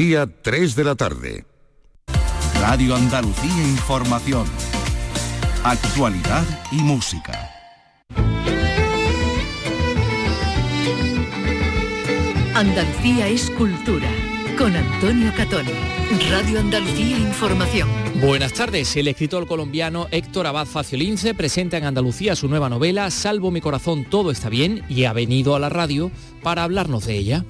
[0.00, 1.44] Día 3 de la tarde.
[2.58, 4.46] Radio Andalucía Información.
[5.62, 6.42] Actualidad
[6.72, 7.50] y música.
[12.54, 14.08] Andalucía es cultura.
[14.56, 15.66] Con Antonio Catón.
[16.30, 17.86] Radio Andalucía Información.
[18.22, 18.96] Buenas tardes.
[18.96, 24.06] El escritor colombiano Héctor Abad Faciolince presenta en Andalucía su nueva novela Salvo mi corazón,
[24.06, 26.10] todo está bien y ha venido a la radio
[26.42, 27.44] para hablarnos de ella.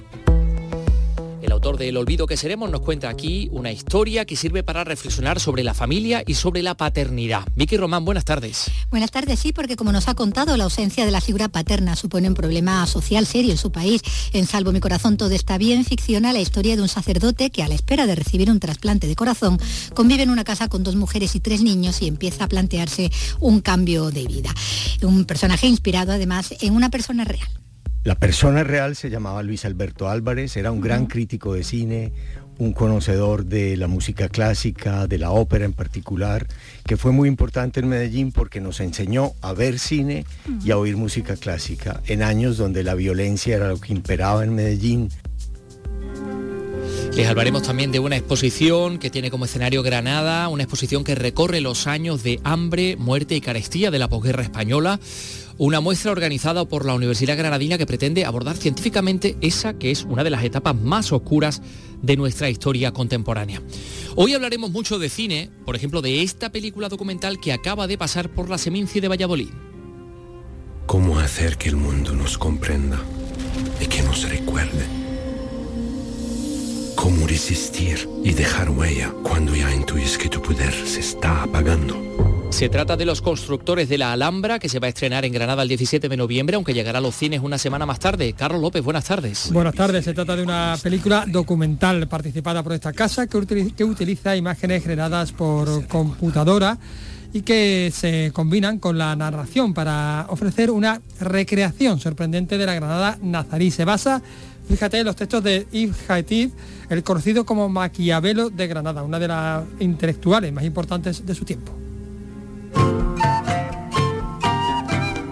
[1.61, 5.39] Autor de El olvido que seremos nos cuenta aquí una historia que sirve para reflexionar
[5.39, 7.43] sobre la familia y sobre la paternidad.
[7.55, 8.71] Vicky Román, buenas tardes.
[8.89, 12.29] Buenas tardes, sí, porque como nos ha contado, la ausencia de la figura paterna supone
[12.29, 14.01] un problema social serio en su país.
[14.33, 17.67] En Salvo mi corazón todo está bien, ficciona la historia de un sacerdote que a
[17.67, 19.59] la espera de recibir un trasplante de corazón
[19.93, 23.61] convive en una casa con dos mujeres y tres niños y empieza a plantearse un
[23.61, 24.51] cambio de vida.
[25.03, 27.60] Un personaje inspirado además en una persona real.
[28.03, 32.11] La persona real se llamaba Luis Alberto Álvarez, era un gran crítico de cine,
[32.57, 36.47] un conocedor de la música clásica, de la ópera en particular,
[36.83, 40.25] que fue muy importante en Medellín porque nos enseñó a ver cine
[40.65, 44.55] y a oír música clásica en años donde la violencia era lo que imperaba en
[44.55, 45.09] Medellín.
[47.15, 51.61] Les hablaremos también de una exposición que tiene como escenario Granada, una exposición que recorre
[51.61, 54.99] los años de hambre, muerte y carestía de la posguerra española
[55.57, 60.23] una muestra organizada por la Universidad Granadina que pretende abordar científicamente esa que es una
[60.23, 61.61] de las etapas más oscuras
[62.01, 63.61] de nuestra historia contemporánea.
[64.15, 68.29] Hoy hablaremos mucho de cine, por ejemplo, de esta película documental que acaba de pasar
[68.29, 69.49] por la Seminci de Valladolid.
[70.85, 72.99] ¿Cómo hacer que el mundo nos comprenda
[73.79, 74.85] y que nos recuerde?
[76.95, 82.30] ¿Cómo resistir y dejar huella cuando ya intuyes que tu poder se está apagando?
[82.51, 85.63] Se trata de Los Constructores de la Alhambra, que se va a estrenar en Granada
[85.63, 88.33] el 17 de noviembre, aunque llegará a los cines una semana más tarde.
[88.33, 89.49] Carlos López, buenas tardes.
[89.51, 94.83] Buenas tardes, se trata de una película documental participada por esta casa que utiliza, imágenes
[94.83, 96.77] generadas por computadora
[97.33, 103.17] y que se combinan con la narración para ofrecer una recreación sorprendente de la Granada
[103.23, 103.71] nazarí.
[103.71, 104.21] Se basa,
[104.67, 106.51] fíjate, en los textos de Yves Haïtid,
[106.89, 111.71] el conocido como Maquiavelo de Granada, una de las intelectuales más importantes de su tiempo.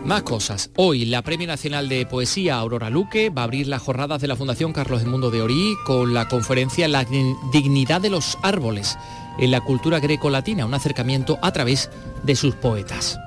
[0.10, 0.72] Más cosas.
[0.76, 4.36] Hoy la Premio Nacional de Poesía Aurora Luque va a abrir las jornadas de la
[4.36, 7.06] Fundación Carlos Mundo de Orí con la conferencia La
[7.54, 8.98] dignidad de los árboles
[9.38, 11.92] en la cultura greco-latina, un acercamiento a través
[12.24, 13.20] de sus poetas.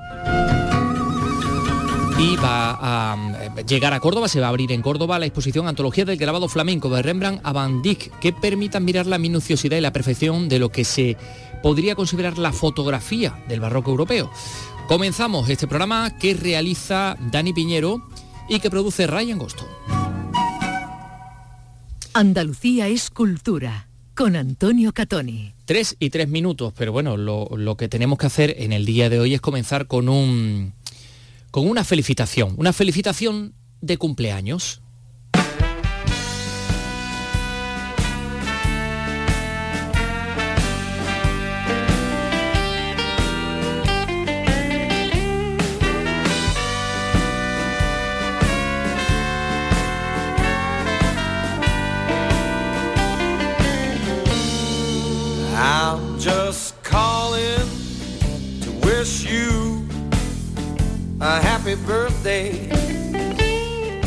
[2.19, 5.69] Y va a eh, llegar a Córdoba, se va a abrir en Córdoba la exposición
[5.69, 9.81] Antología del grabado flamenco de Rembrandt a Van Dyck, que permita mirar la minuciosidad y
[9.81, 11.15] la perfección de lo que se
[11.63, 14.29] podría considerar la fotografía del barroco europeo.
[14.87, 18.05] Comenzamos este programa que realiza Dani Piñero
[18.49, 19.65] y que produce Ryan Gosto.
[22.13, 25.53] Andalucía es cultura con Antonio Catoni.
[25.65, 29.09] Tres y tres minutos, pero bueno, lo, lo, que tenemos que hacer en el día
[29.09, 30.73] de hoy es comenzar con un
[31.49, 34.82] con una felicitación, una felicitación de cumpleaños.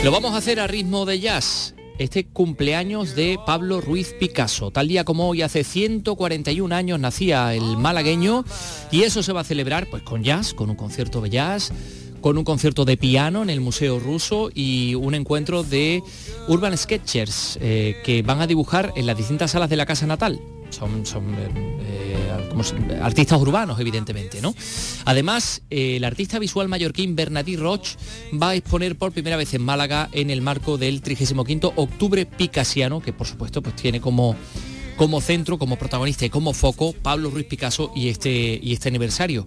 [0.03, 1.75] Lo vamos a hacer a ritmo de jazz.
[1.99, 4.71] Este cumpleaños de Pablo Ruiz Picasso.
[4.71, 8.47] Tal día como hoy, hace 141 años nacía el malagueño
[8.91, 11.73] y eso se va a celebrar pues con jazz, con un concierto de jazz,
[12.23, 16.03] con un concierto de piano en el Museo Ruso y un encuentro de
[16.49, 20.41] Urban Sketchers eh, que van a dibujar en las distintas salas de la casa natal.
[20.71, 21.49] Son, son eh,
[21.81, 21.96] eh,
[23.01, 24.55] artistas urbanos, evidentemente, ¿no?
[25.05, 27.97] Además, el artista visual mallorquín Bernadí Roch
[28.41, 33.01] va a exponer por primera vez en Málaga en el marco del 35 Octubre Picasiano,
[33.01, 34.37] que por supuesto pues tiene como
[34.97, 39.47] como centro, como protagonista y como foco Pablo Ruiz Picasso y este, y este aniversario,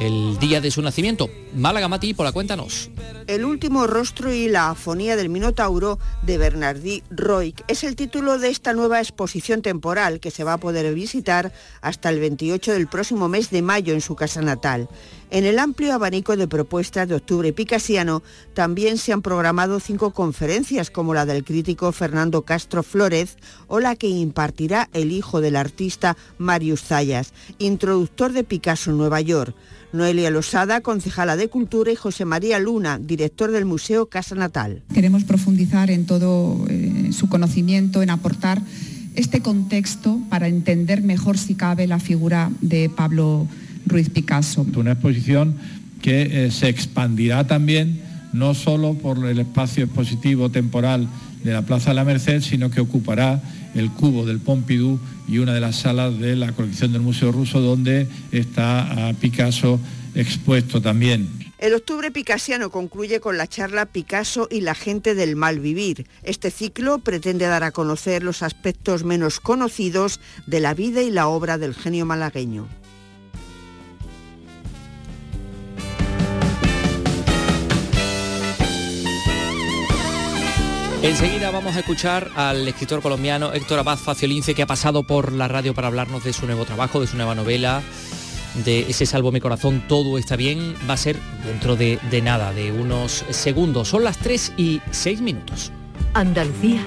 [0.00, 1.28] el día de su nacimiento.
[1.54, 2.90] Málaga Mati, por la cuéntanos.
[3.26, 8.48] El último rostro y la afonía del Minotauro de Bernardí Roig es el título de
[8.48, 13.28] esta nueva exposición temporal que se va a poder visitar hasta el 28 del próximo
[13.28, 14.88] mes de mayo en su casa natal.
[15.34, 18.22] En el amplio abanico de propuestas de Octubre Picasiano
[18.54, 23.34] también se han programado cinco conferencias como la del crítico Fernando Castro Flórez
[23.66, 29.20] o la que impartirá el hijo del artista Marius Zayas, introductor de Picasso en Nueva
[29.22, 29.56] York.
[29.92, 34.84] Noelia Losada, concejala de Cultura, y José María Luna, director del Museo Casa Natal.
[34.94, 38.62] Queremos profundizar en todo eh, su conocimiento, en aportar
[39.16, 43.48] este contexto para entender mejor si cabe la figura de Pablo
[43.86, 44.66] Ruiz Picasso.
[44.76, 45.56] Una exposición
[46.02, 48.00] que eh, se expandirá también
[48.32, 51.08] no solo por el espacio expositivo temporal
[51.44, 53.40] de la Plaza de la Merced, sino que ocupará
[53.74, 54.98] el cubo del Pompidou
[55.28, 59.78] y una de las salas de la colección del Museo Ruso donde está Picasso
[60.14, 61.28] expuesto también.
[61.58, 66.06] El octubre picasiano concluye con la charla Picasso y la gente del mal vivir.
[66.22, 71.26] Este ciclo pretende dar a conocer los aspectos menos conocidos de la vida y la
[71.28, 72.68] obra del genio malagueño.
[81.04, 85.48] Enseguida vamos a escuchar al escritor colombiano Héctor Abad Faciolince que ha pasado por la
[85.48, 87.82] radio para hablarnos de su nuevo trabajo, de su nueva novela,
[88.64, 90.74] de ese Salvo mi corazón, todo está bien.
[90.88, 93.88] Va a ser dentro de, de nada, de unos segundos.
[93.88, 95.72] Son las 3 y 6 minutos.
[96.14, 96.86] Andalucía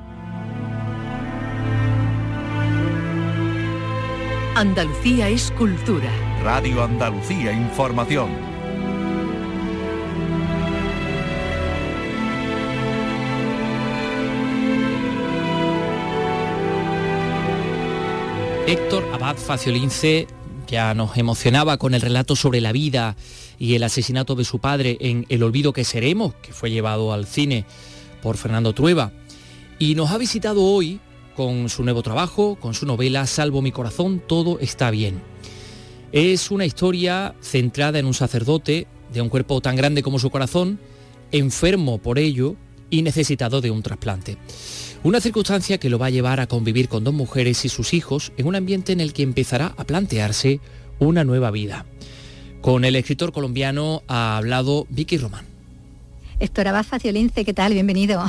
[4.53, 6.11] Andalucía es cultura.
[6.43, 8.29] Radio Andalucía Información.
[18.67, 20.27] Héctor Abad Faciolince
[20.67, 23.15] ya nos emocionaba con el relato sobre la vida
[23.57, 27.25] y el asesinato de su padre en El olvido que seremos, que fue llevado al
[27.25, 27.63] cine
[28.21, 29.13] por Fernando Trueba.
[29.79, 30.99] Y nos ha visitado hoy
[31.35, 35.21] con su nuevo trabajo, con su novela Salvo mi corazón, todo está bien.
[36.11, 40.79] Es una historia centrada en un sacerdote de un cuerpo tan grande como su corazón,
[41.31, 42.55] enfermo por ello
[42.89, 44.37] y necesitado de un trasplante.
[45.03, 48.33] Una circunstancia que lo va a llevar a convivir con dos mujeres y sus hijos
[48.37, 50.59] en un ambiente en el que empezará a plantearse
[50.99, 51.85] una nueva vida.
[52.61, 55.45] Con el escritor colombiano ha hablado Vicky Román.
[56.39, 57.73] Héctor Abad Faciolince, ¿qué tal?
[57.73, 58.23] Bienvenido.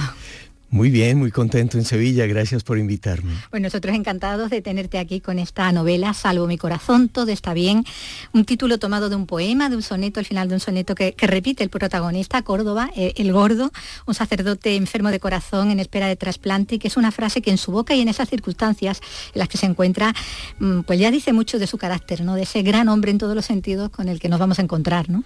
[0.72, 3.34] Muy bien, muy contento en Sevilla, gracias por invitarme.
[3.50, 7.84] Bueno, nosotros encantados de tenerte aquí con esta novela, Salvo mi corazón, todo está bien.
[8.32, 11.14] Un título tomado de un poema, de un soneto, al final de un soneto que,
[11.18, 13.70] repite el protagonista, Córdoba, eh, el gordo,
[14.06, 17.50] un sacerdote enfermo de corazón en espera de trasplante, y que es una frase que
[17.50, 19.02] en su boca y en esas circunstancias
[19.34, 20.14] en las que se encuentra,
[20.58, 22.34] mm, pues ya dice mucho de su carácter, ¿no?
[22.34, 25.10] De ese gran hombre en todos los sentidos con el que nos vamos a encontrar,
[25.10, 25.22] ¿no?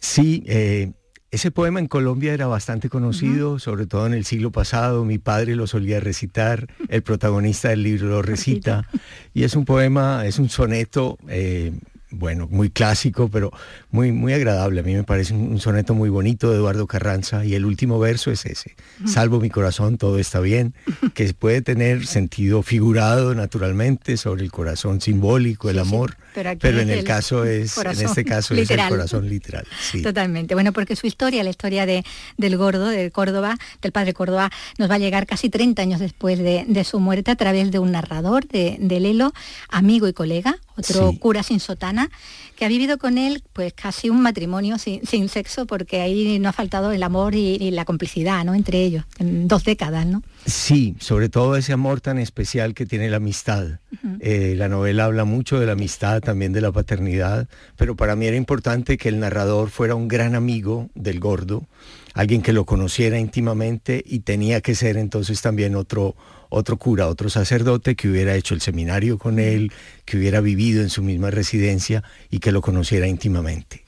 [0.00, 0.90] Sí, eh,
[1.34, 5.04] ese poema en Colombia era bastante conocido, sobre todo en el siglo pasado.
[5.04, 8.88] Mi padre lo solía recitar, el protagonista del libro lo recita.
[9.34, 11.72] Y es un poema, es un soneto eh,
[12.14, 13.52] bueno, muy clásico, pero
[13.90, 14.80] muy, muy agradable.
[14.80, 18.30] A mí me parece un, soneto muy bonito de Eduardo Carranza y el último verso
[18.30, 18.74] es ese.
[19.06, 20.74] Salvo mi corazón, todo está bien,
[21.14, 27.04] que puede tener sentido figurado naturalmente sobre el corazón simbólico, el amor, pero, en el
[27.04, 29.66] caso es, en este caso es el corazón literal.
[30.02, 30.54] Totalmente.
[30.54, 32.04] Bueno, porque su historia, la historia de,
[32.36, 36.38] del gordo, de Córdoba, del padre Córdoba, nos va a llegar casi 30 años después
[36.38, 39.32] de, su muerte a través de un narrador, de, de Lelo,
[39.68, 42.10] amigo y colega, otro cura sin sotana,
[42.56, 46.52] que ha vivido con él pues casi un matrimonio sin, sexo, porque ahí no ha
[46.52, 48.54] faltado el amor y, la complicidad ¿no?
[48.54, 50.22] entre ellos, en dos décadas, ¿no?
[50.46, 53.78] Sí, sobre todo ese amor tan especial que tiene la amistad.
[54.20, 58.26] Eh, la novela habla mucho de la amistad, también de la paternidad, pero para mí
[58.26, 61.66] era importante que el narrador fuera un gran amigo del gordo,
[62.12, 66.14] alguien que lo conociera íntimamente y tenía que ser entonces también otro
[66.54, 69.72] otro cura, otro sacerdote que hubiera hecho el seminario con él,
[70.04, 73.83] que hubiera vivido en su misma residencia y que lo conociera íntimamente.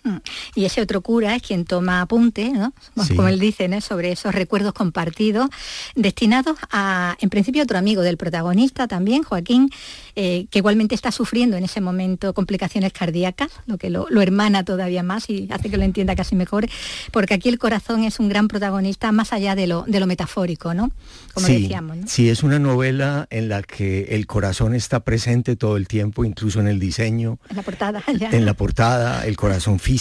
[0.55, 2.73] Y ese otro cura es quien toma apunte, ¿no?
[2.95, 5.49] como él dice, sobre esos recuerdos compartidos,
[5.95, 9.71] destinados a, en principio, otro amigo del protagonista también, Joaquín,
[10.15, 15.03] eh, que igualmente está sufriendo en ese momento complicaciones cardíacas, lo que lo, hermana todavía
[15.03, 16.67] más y hace que lo entienda casi mejor,
[17.13, 20.75] porque aquí el corazón es un gran protagonista más allá de lo, de lo metafórico,
[20.75, 20.91] ¿no?
[21.35, 21.99] Como decíamos.
[22.07, 26.61] Sí, es una novela en la que el corazón está presente todo el tiempo, incluso
[26.61, 27.39] en el diseño.
[27.51, 29.96] En la portada, En la portada, el corazón físico,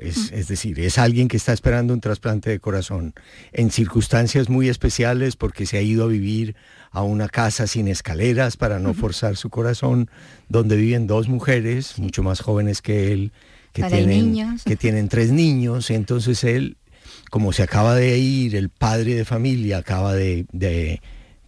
[0.00, 3.14] es, es decir, es alguien que está esperando un trasplante de corazón
[3.52, 6.56] en circunstancias muy especiales porque se ha ido a vivir
[6.90, 10.10] a una casa sin escaleras para no forzar su corazón,
[10.48, 13.32] donde viven dos mujeres mucho más jóvenes que él,
[13.72, 16.76] que, tienen, que tienen tres niños, entonces él,
[17.30, 20.46] como se acaba de ir, el padre de familia acaba de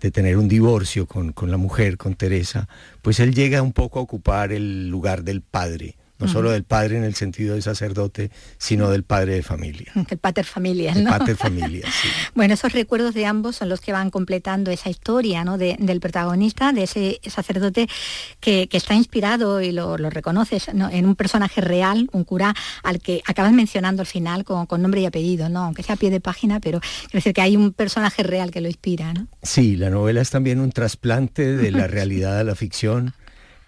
[0.01, 2.69] de tener un divorcio con, con la mujer, con Teresa,
[3.03, 6.97] pues él llega un poco a ocupar el lugar del padre no solo del padre
[6.97, 9.93] en el sentido de sacerdote, sino del padre de familia.
[10.11, 11.01] El pater familia, ¿no?
[11.01, 12.09] El pater familia, sí.
[12.35, 15.59] Bueno, esos recuerdos de ambos son los que van completando esa historia ¿no?
[15.59, 17.89] del protagonista, de ese sacerdote
[18.41, 23.53] que, está inspirado, y lo, reconoces, en un personaje real, un cura al que acabas
[23.53, 25.65] mencionando al final con, nombre y apellido, ¿no?
[25.65, 28.61] aunque sea a pie de página, pero quiere decir que hay un personaje real que
[28.61, 29.13] lo inspira.
[29.13, 29.27] ¿no?
[29.43, 33.15] Sí, la novela es también un trasplante de la realidad a la ficción.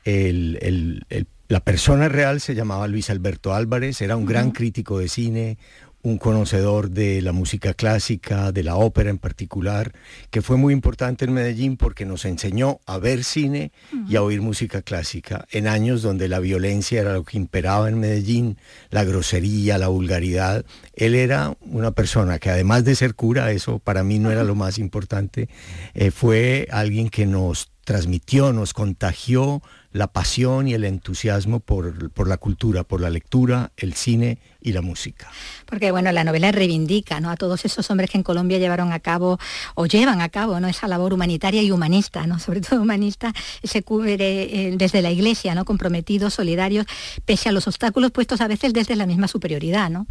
[0.04, 4.98] el, el, el la persona real se llamaba Luis Alberto Álvarez, era un gran crítico
[4.98, 5.58] de cine,
[6.02, 9.92] un conocedor de la música clásica, de la ópera en particular,
[10.30, 13.72] que fue muy importante en Medellín porque nos enseñó a ver cine
[14.08, 17.98] y a oír música clásica en años donde la violencia era lo que imperaba en
[17.98, 18.58] Medellín,
[18.90, 20.64] la grosería, la vulgaridad.
[20.94, 24.54] Él era una persona que además de ser cura, eso para mí no era lo
[24.54, 25.48] más importante,
[25.94, 32.36] eh, fue alguien que nos transmitió, nos contagió la pasión y el entusiasmo por, la
[32.36, 35.30] cultura, por la lectura, el cine y la música.
[35.64, 37.30] Porque bueno, la novela reivindica ¿no?
[37.30, 39.38] a todos esos hombres que en Colombia llevaron a cabo
[39.74, 40.68] o llevan a cabo ¿no?
[40.68, 42.38] esa labor humanitaria y humanista, ¿no?
[42.48, 43.32] sobre todo humanista,
[43.64, 45.64] se cubre eh, desde la iglesia, ¿no?
[45.64, 46.84] comprometidos, solidarios,
[47.24, 49.88] pese a los obstáculos puestos a veces desde la misma superioridad.
[49.88, 50.06] ¿no?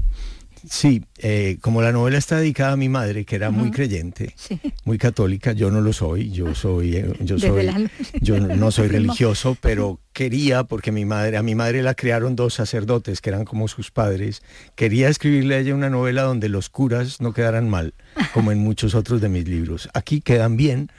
[0.69, 4.35] Sí, eh, como la novela está dedicada a mi madre, que era muy creyente,
[4.85, 7.69] muy católica, yo no lo soy, yo soy, eh, yo soy,
[8.21, 12.55] yo no soy religioso, pero quería, porque mi madre, a mi madre la crearon dos
[12.55, 14.41] sacerdotes que eran como sus padres,
[14.75, 17.93] quería escribirle a ella una novela donde los curas no quedaran mal,
[18.33, 19.89] como en muchos otros de mis libros.
[19.93, 20.89] Aquí quedan bien,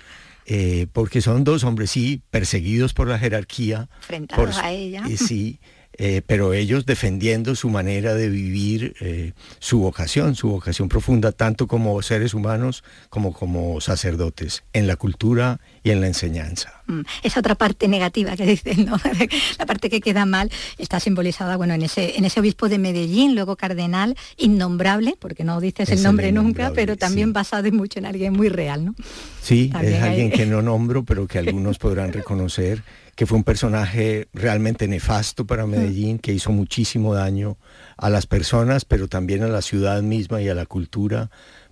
[0.47, 3.89] eh, porque son dos hombres, sí, perseguidos por la jerarquía.
[4.01, 5.05] Frentados a ella.
[5.17, 5.61] sí,
[5.95, 11.67] eh, pero ellos defendiendo su manera de vivir, eh, su vocación, su vocación profunda, tanto
[11.67, 16.83] como seres humanos como como sacerdotes, en la cultura y en la enseñanza.
[16.87, 18.97] Mm, esa otra parte negativa que dicen, ¿no?
[19.59, 23.35] la parte que queda mal, está simbolizada bueno, en, ese, en ese obispo de Medellín,
[23.35, 28.33] luego cardenal, innombrable, porque no dices el nombre nunca, pero también basado mucho en alguien
[28.33, 28.85] muy real.
[28.85, 28.95] ¿no?
[29.43, 32.83] Sí, es alguien que no nombro, pero que algunos podrán reconocer
[33.19, 35.71] que fue un personaje realmente nefasto para mm.
[35.71, 37.59] Medellín, que hizo muchísimo daño
[37.97, 41.29] a las personas, pero también a la ciudad misma y a la cultura,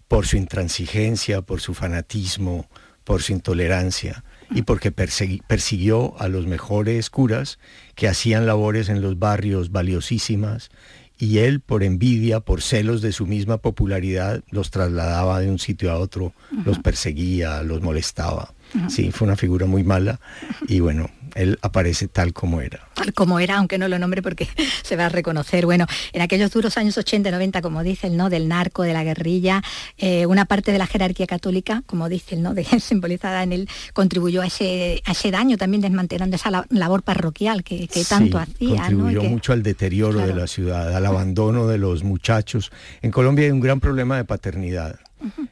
[0.09, 2.69] por su intransigencia, por su fanatismo,
[3.05, 4.65] por su intolerancia y mm.
[4.65, 7.61] porque persiguió a los mejores curas
[7.95, 10.71] que hacían labores en los barrios valiosísimas
[11.17, 15.93] y él por envidia, por celos de su misma popularidad, los trasladaba de un sitio
[15.93, 16.33] a otro,
[16.65, 18.53] los perseguía, los molestaba.
[18.89, 20.21] Sí, fue una figura muy mala
[20.69, 22.81] y bueno, él aparece tal como era.
[22.95, 24.49] Tal como era, aunque no lo nombre porque
[24.83, 25.67] se va a reconocer.
[25.67, 28.31] Bueno, en aquellos duros años 80 90, como dice el ¿no?
[28.31, 29.63] Del narco, de la guerrilla,
[29.99, 32.55] eh, una parte de la jerarquía católica, como dice el ¿no?
[32.55, 37.63] De, simbolizada en él, contribuyó a ese, a ese daño también desmantelando esa labor parroquial
[37.63, 38.77] que, tanto hacía.
[38.77, 42.73] Contribuyó mucho al deterioro de la ciudad, al abandono de los muchachos.
[43.03, 44.99] En Colombia hay un gran problema de paternidad.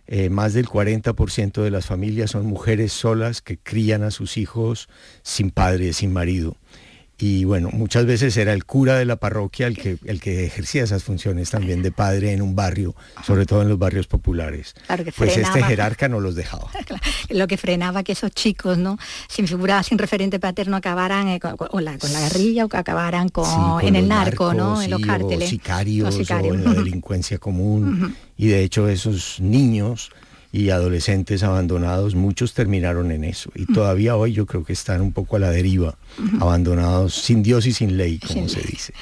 [0.07, 4.89] Eh, más del 40% de las familias son mujeres solas que crían a sus hijos
[5.23, 6.57] sin padre, sin marido
[7.17, 10.83] y bueno, muchas veces era el cura de la parroquia el que, el que ejercía
[10.83, 14.75] esas funciones también de padre en un barrio, sobre todo en los barrios populares.
[15.17, 16.69] pues este jerarca no los dejaba.
[17.31, 18.99] Lo que frenaba que esos chicos, ¿no?
[19.29, 23.95] Sin figura, sin referente paterno, acabaran eh, con, la, guerrilla o que acabaran con, en
[23.95, 24.83] el narco, ¿no?
[24.83, 25.49] En los cárteles.
[25.49, 28.17] O sicarios, o en la delincuencia común.
[28.37, 30.11] Y de hecho esos niños
[30.55, 33.51] y adolescentes abandonados, muchos terminaron en eso.
[33.57, 35.97] Y todavía hoy yo creo que están un poco a la deriva,
[36.41, 38.95] abandonados sin Dios y sin ley, como se dice.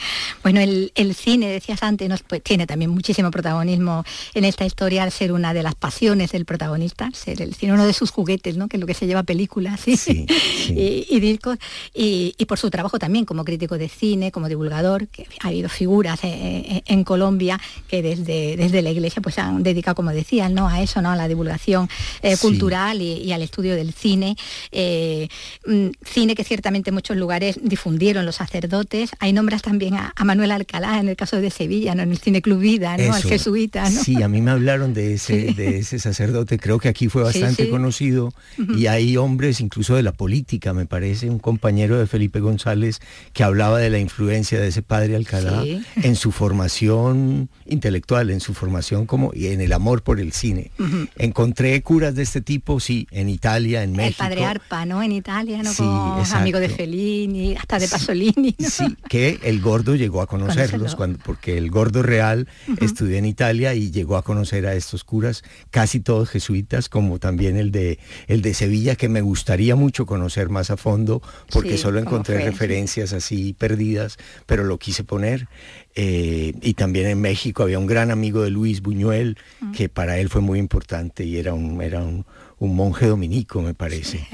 [0.42, 5.30] Bueno, el, cine, decías antes, pues, tiene también muchísimo protagonismo en esta historia al ser
[5.30, 8.66] una de las pasiones del protagonista, ser el cine uno de sus juguetes, ¿no?
[8.68, 9.82] que es lo que se lleva películas
[10.74, 11.58] Y, discos,
[11.92, 16.24] y, por su trabajo también como crítico de cine, como divulgador, que ha habido figuras
[16.24, 20.66] eh, eh, en, Colombia que desde, desde la iglesia pues han dedicado, como decían, ¿no?
[20.66, 21.10] a eso, ¿no?
[21.10, 21.88] a la divulgación divulgación
[22.22, 24.36] eh, cultural y, al estudio del cine.
[24.70, 25.28] Eh,
[25.66, 29.10] mm, cine que ciertamente en muchos lugares difundieron los sacerdotes.
[29.18, 32.02] Hay nombres también a, Manuel Alcalá en el caso de Sevilla, ¿no?
[32.02, 33.12] en el Cine Club Vida, ¿no?
[33.12, 33.90] al jesuita.
[33.90, 37.68] Sí, a mí me hablaron de ese, de ese sacerdote, creo que aquí fue bastante
[37.68, 38.32] conocido
[38.76, 43.00] y hay hombres incluso de la política, me parece, un compañero de Felipe González
[43.32, 45.64] que hablaba de la influencia de ese padre Alcalá
[45.96, 50.70] en su formación intelectual, en su formación como y en el amor por el cine.
[51.16, 54.22] En encontré curas de este tipo, sí, en Italia, en México.
[54.22, 55.02] El padre Arpa, ¿no?
[55.02, 55.72] En Italia, ¿no?
[55.72, 55.82] Sí,
[56.34, 58.54] amigo de Fellini, hasta de Pasolini.
[58.58, 62.48] Sí, que el gordo llegó a conocerlos, cuando, porque el gordo real
[62.80, 67.56] estudió en Italia y llegó a conocer a estos curas, casi todos jesuitas, como también
[67.56, 71.98] el de, el de Sevilla, que me gustaría mucho conocer más a fondo, porque solo
[71.98, 75.48] encontré referencias así perdidas, pero lo quise poner.
[75.94, 79.36] Eh, y también en México había un gran amigo de Luis Buñuel,
[79.76, 82.24] que para él fue muy importante y era un, era un,
[82.58, 84.26] monje dominico, me parece.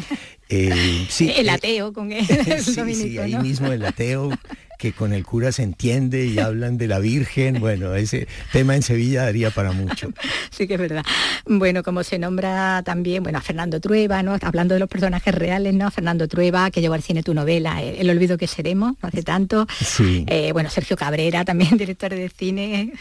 [0.48, 2.26] Eh, sí, el eh, ateo con él.
[2.62, 4.30] sí, ahí mismo el ateo
[4.78, 7.58] que con el cura se entiende y hablan de la Virgen.
[7.58, 10.10] Bueno, ese tema en Sevilla daría para mucho.
[10.50, 11.04] Sí que es verdad.
[11.46, 14.36] Bueno, como se nombra también, bueno, a Fernando Trueba, ¿no?
[14.40, 15.88] Hablando de los personajes reales, ¿no?
[15.90, 19.68] Fernando Trueba, que llevó al cine tu novela, El, olvido que seremos, no hace tanto.
[19.80, 20.24] Sí.
[20.26, 22.92] Eh, bueno, Sergio Cabrera, también director de cine.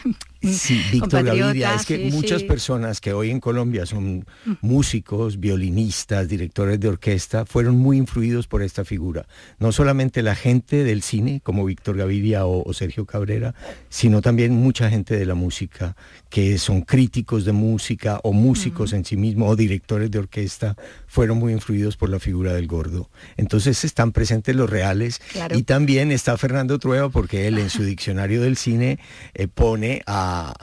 [0.42, 1.74] Sí, Víctor Gaviria.
[1.74, 4.52] Es que muchas personas que hoy en Colombia son mm.
[4.60, 9.26] músicos, violinistas, directores de orquesta, fueron muy influidos por esta figura.
[9.58, 13.54] No solamente la gente del cine, como Víctor Gaviria o, Sergio Cabrera,
[13.88, 15.96] sino también mucha gente de la música,
[16.30, 21.38] que son críticos de música o músicos en sí mismos o directores de orquesta, fueron
[21.38, 23.10] muy influidos por la figura del gordo.
[23.36, 25.20] Entonces están presentes los reales
[25.54, 28.98] y también está Fernando Trueba porque él en su diccionario del cine
[29.34, 30.54] eh, pone a,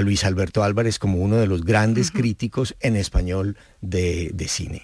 [0.00, 4.82] Luis Alberto Álvarez como uno de los grandes críticos en español de, cine.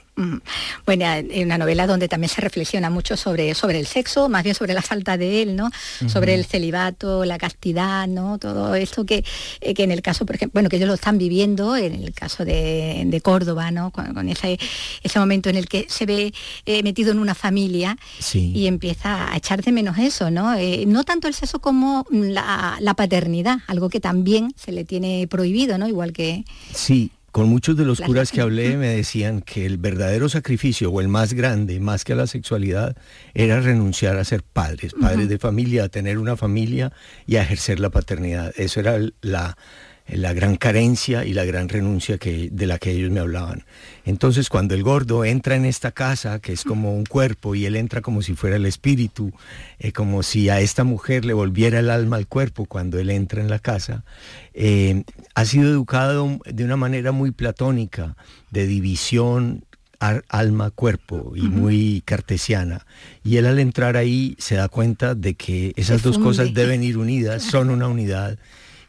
[0.84, 4.54] Bueno, en una novela donde también se reflexiona mucho sobre, sobre el sexo, más bien
[4.54, 5.70] sobre la falta de él, ¿no?
[6.06, 8.38] Sobre el celibato, la castidad, ¿no?
[8.38, 9.24] Todo esto que,
[9.60, 12.12] eh, que en el caso, por ejemplo, bueno, que ellos lo están viviendo, en el
[12.12, 13.90] caso de, Córdoba, ¿no?
[13.92, 14.58] Con, ese,
[15.02, 16.34] ese, momento en el que se ve
[16.66, 17.96] eh, metido en una familia
[18.34, 20.54] y empieza a echar de menos eso, ¿no?
[20.54, 25.26] Eh, no tanto el sexo como la, la paternidad, algo que también se le tiene
[25.28, 25.88] prohibido, ¿no?
[25.88, 26.44] Igual que...
[26.74, 31.00] Sí, con muchos de los curas que hablé me decían que el verdadero sacrificio o
[31.00, 32.94] el más grande, más que a la sexualidad,
[33.32, 36.92] era renunciar a ser padres, padres de familia, a tener una familia
[37.26, 38.52] y a ejercer la paternidad.
[38.58, 39.56] Eso era la,
[40.08, 43.64] la gran carencia y la gran renuncia que, de la que ellos me hablaban.
[44.04, 47.76] Entonces cuando el gordo entra en esta casa, que es como un cuerpo, y él
[47.76, 49.32] entra como si fuera el espíritu,
[49.78, 53.40] eh, como si a esta mujer le volviera el alma al cuerpo cuando él entra
[53.40, 54.04] en la casa,
[54.54, 58.16] eh, ha sido educado de una manera muy platónica,
[58.50, 59.64] de división
[60.28, 62.86] alma-cuerpo y muy cartesiana.
[63.22, 66.98] Y él al entrar ahí se da cuenta de que esas dos cosas deben ir
[66.98, 68.36] unidas, son una unidad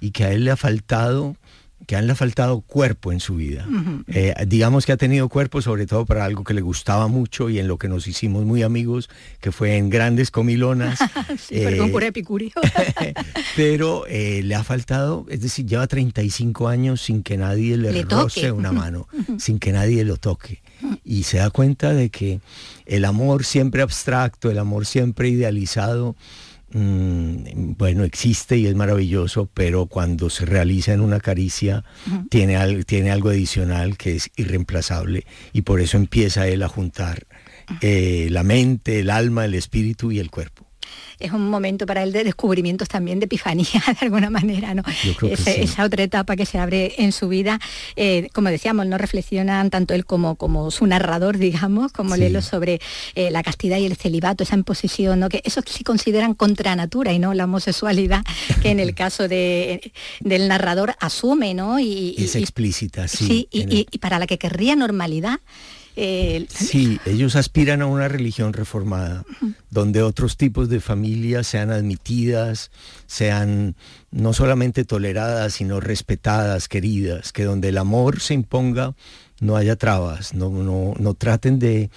[0.03, 1.37] y que a él le ha faltado
[1.85, 3.67] que él le ha faltado cuerpo en su vida.
[4.07, 7.59] Eh, digamos que ha tenido cuerpo sobre todo para algo que le gustaba mucho y
[7.59, 9.09] en lo que nos hicimos muy amigos,
[9.41, 10.99] que fue en grandes comilonas.
[11.37, 12.51] sí, eh, puro epicurio.
[13.57, 18.51] pero eh, le ha faltado, es decir, lleva 35 años sin que nadie le, roce
[18.51, 20.61] una mano, sin que nadie lo toque.
[21.03, 22.39] Y se da cuenta de que
[22.85, 26.15] el amor siempre abstracto, el amor siempre idealizado,
[26.73, 31.83] Mm, bueno, existe y es maravilloso, pero cuando se realiza en una caricia
[32.29, 37.27] tiene, tiene algo adicional que es irreemplazable y por eso empieza él a juntar
[37.81, 40.62] eh, la mente, el alma, el espíritu y el cuerpo
[41.19, 44.83] es un momento para él de descubrimientos también, de epifanía de alguna manera, ¿no?
[45.45, 47.59] Esa otra etapa que se abre en su vida,
[47.95, 52.79] eh, como decíamos, no reflexionan tanto él como, como su narrador, digamos, como Lelo sobre
[53.15, 55.29] eh, la castidad y el celibato, esa imposición, ¿no?
[55.29, 58.23] que eso sí consideran contra natura y no la homosexualidad,
[58.61, 61.79] que en el caso de, del narrador asume, ¿no?
[61.79, 63.47] Y, es explícita, sí.
[63.51, 65.39] y, y para la que querría normalidad,
[65.95, 69.23] Sí, ellos aspiran a una religión reformada,
[69.69, 72.71] donde otros tipos de familias sean admitidas,
[73.05, 73.75] sean
[74.11, 78.95] no solamente toleradas, sino respetadas, queridas, que donde el amor se imponga
[79.39, 81.89] no haya trabas, no, no, no traten de,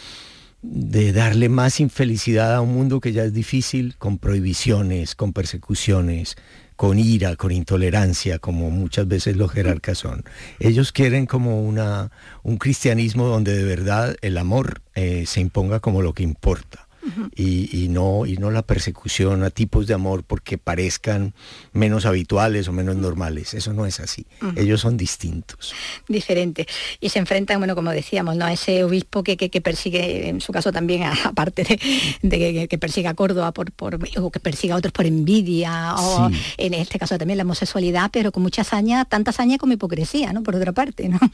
[0.68, 6.36] de darle más infelicidad a un mundo que ya es difícil con prohibiciones, con persecuciones,
[6.76, 10.24] con ira, con intolerancia, como muchas veces los jerarcas son.
[10.58, 12.10] Ellos quieren como una,
[12.42, 16.85] un cristianismo donde de verdad el amor eh, se imponga como lo que importa
[17.34, 21.34] y, no, y no la persecución a tipos de amor porque parezcan
[21.72, 23.54] menos habituales o menos normales.
[23.54, 24.26] Eso no es así.
[24.56, 25.74] Ellos son distintos.
[26.08, 26.66] Diferentes.
[27.00, 28.46] Y se enfrentan, bueno, como decíamos, ¿no?
[28.46, 31.78] a ese obispo que, que, persigue, en su caso también, aparte
[32.22, 36.30] de, que, persiga a Córdoba por, por, o que persiga a otros por envidia, o
[36.56, 40.42] en este caso también la homosexualidad, pero con mucha hazaña, tanta hazaña como hipocresía, ¿no?
[40.42, 41.18] Por otra parte, ¿no?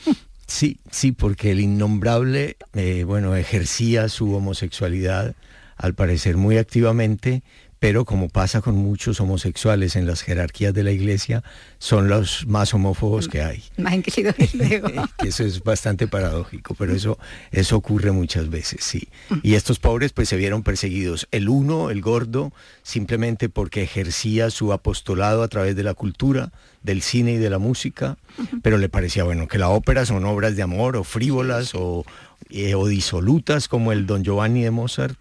[0.46, 5.34] Sí, sí, porque el innombrable, eh, bueno, ejercía su homosexualidad
[5.82, 7.42] al parecer muy activamente,
[7.82, 11.42] pero como pasa con muchos homosexuales en las jerarquías de la iglesia,
[11.78, 13.64] son los más homófobos que hay.
[13.76, 14.88] Más inquisidores luego.
[15.24, 17.18] eso es bastante paradójico, pero eso,
[17.50, 19.08] eso ocurre muchas veces, sí.
[19.42, 21.26] Y estos pobres pues se vieron perseguidos.
[21.32, 22.52] El uno, el gordo,
[22.84, 26.52] simplemente porque ejercía su apostolado a través de la cultura,
[26.84, 28.16] del cine y de la música,
[28.62, 32.04] pero le parecía bueno que la ópera son obras de amor o frívolas o,
[32.50, 35.18] eh, o disolutas como el Don Giovanni de Mozart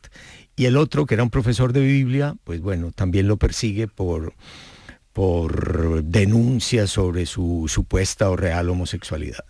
[0.55, 4.33] y el otro, que era un profesor de Biblia, pues bueno, también lo persigue por,
[5.13, 9.45] por denuncias sobre su supuesta o real homosexualidad.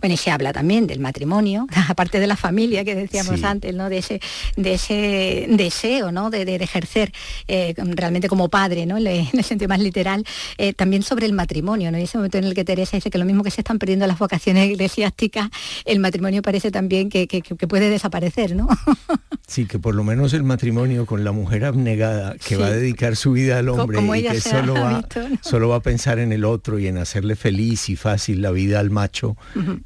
[0.00, 3.88] Bueno, y se habla también del matrimonio, aparte de la familia que decíamos antes, ¿no?
[3.88, 4.20] De ese,
[4.56, 6.30] de ese deseo, ¿no?
[6.30, 7.12] De, ejercer
[7.48, 8.96] eh, realmente como padre, ¿no?
[8.98, 10.24] En el sentido más literal,
[10.58, 11.98] eh, también sobre el matrimonio, ¿no?
[11.98, 14.06] Y ese momento en el que Teresa dice que lo mismo que se están perdiendo
[14.06, 15.48] las vocaciones eclesiásticas,
[15.84, 17.26] el matrimonio parece también que,
[17.68, 18.68] puede desaparecer, ¿no?
[19.46, 23.16] sí, que por lo menos el matrimonio con la mujer abnegada que va a dedicar
[23.16, 25.04] su vida al hombre y que solo va,
[25.40, 28.80] solo va a pensar en el otro y en hacerle feliz y fácil la vida
[28.80, 29.11] al macho,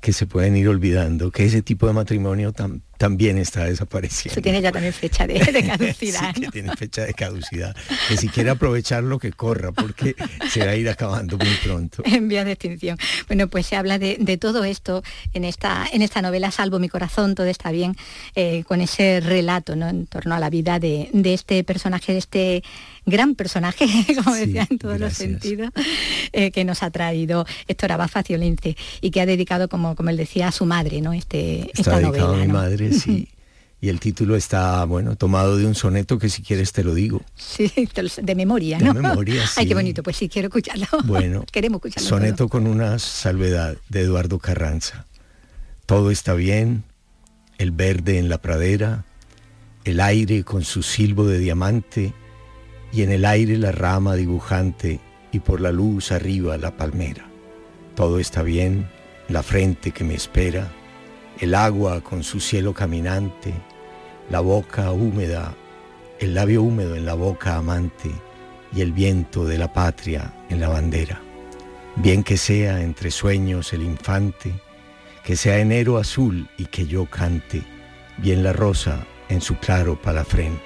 [0.01, 2.53] que se pueden ir olvidando, que ese tipo de matrimonio
[2.97, 4.33] también está desapareciendo.
[4.33, 5.35] Eso tiene ya también fecha de,
[5.67, 6.35] caducidad.
[6.35, 7.77] que tiene fecha de caducidad.
[8.09, 10.15] Que si quiere aprovecharlo, que corra, porque
[10.51, 12.03] se va a ir acabando muy pronto.
[12.05, 12.99] En vía de extinción.
[13.29, 17.35] Bueno, pues se habla de, todo esto en esta, en esta novela, Salvo mi corazón,
[17.35, 17.97] todo está bien,
[18.35, 19.89] eh, con ese relato ¿no?
[19.89, 22.63] en torno a la vida de, de este personaje, de este
[23.07, 23.87] gran personaje,
[24.25, 25.71] como decía en todos los sentidos,
[26.33, 30.17] eh, que nos ha traído Héctor Abad Faciolince y que ha dedicado, como, como él
[30.17, 31.13] decía, a su madre, ¿no?
[31.13, 32.29] Este, esta novela.
[32.29, 32.86] A mi madre,
[33.79, 37.21] Y el título está, bueno, tomado de un soneto que si quieres te lo digo.
[37.35, 37.71] Sí,
[38.23, 38.95] de memoria, ¿no?
[38.95, 39.55] De memoria, sí.
[39.57, 40.87] Ay, qué bonito, pues sí, quiero escucharlo.
[41.05, 42.09] Bueno, queremos escucharlo.
[42.09, 45.07] Soneto con una salvedad de Eduardo Carranza.
[45.85, 46.85] Todo está bien,
[47.59, 49.05] el verde en la pradera,
[49.85, 52.13] el aire con su silbo de diamante,
[52.93, 55.01] y en el aire la rama dibujante
[55.33, 57.29] y por la luz arriba la palmera.
[57.95, 58.89] Todo está bien,
[59.29, 60.73] la frente que me espera,
[61.41, 63.55] el agua con su cielo caminante,
[64.31, 65.55] la boca húmeda,
[66.19, 68.11] el labio húmedo en la boca amante
[68.75, 71.21] y el viento de la patria en la bandera.
[71.97, 74.55] Bien que sea entre sueños el infante,
[75.25, 77.63] que sea enero azul y que yo cante,
[78.19, 80.59] bien la rosa en su claro palafrén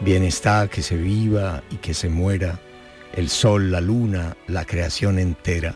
[0.00, 2.58] Bien está que se viva y que se muera,
[3.12, 5.74] el sol, la luna, la creación entera,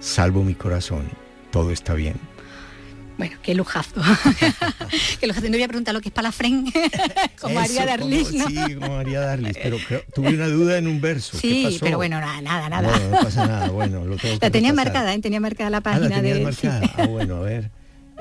[0.00, 1.04] salvo mi corazón,
[1.50, 2.14] todo está bien.
[3.18, 4.02] Bueno, qué lujazo.
[5.20, 5.46] qué lujazo.
[5.46, 6.66] No voy a preguntar lo que es palafrén,
[7.40, 8.46] como María Darlis, ¿no?
[8.46, 9.78] Sí, como María Darlis, pero
[10.14, 11.38] tuve una duda en un verso.
[11.38, 12.98] Sí, pero bueno, nada, nada, nada.
[12.98, 15.18] No, pasa nada, bueno, lo tengo La tenía marcada, ¿eh?
[15.20, 16.40] tenía marcada la página ah, la de...
[16.40, 16.94] marcada.
[16.96, 17.70] Ah, bueno, a ver.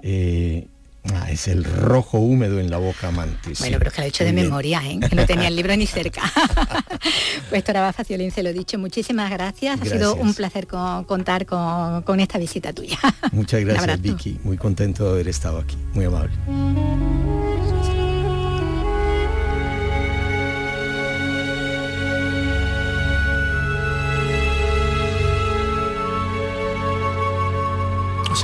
[0.01, 0.67] Eh,
[1.13, 3.51] Ah, es el rojo húmedo en la boca amante.
[3.59, 4.99] Bueno, pero es que lo he hecho de memoria, ¿eh?
[5.07, 6.21] que no tenía el libro ni cerca.
[7.49, 9.81] pues Toraba Faciolense, lo dicho, muchísimas gracias.
[9.81, 12.97] Ha sido un placer contar con, esta visita tuya.
[13.31, 14.39] Muchas gracias, Vicky.
[14.43, 15.77] Muy contento de haber estado aquí.
[15.93, 16.33] Muy amable.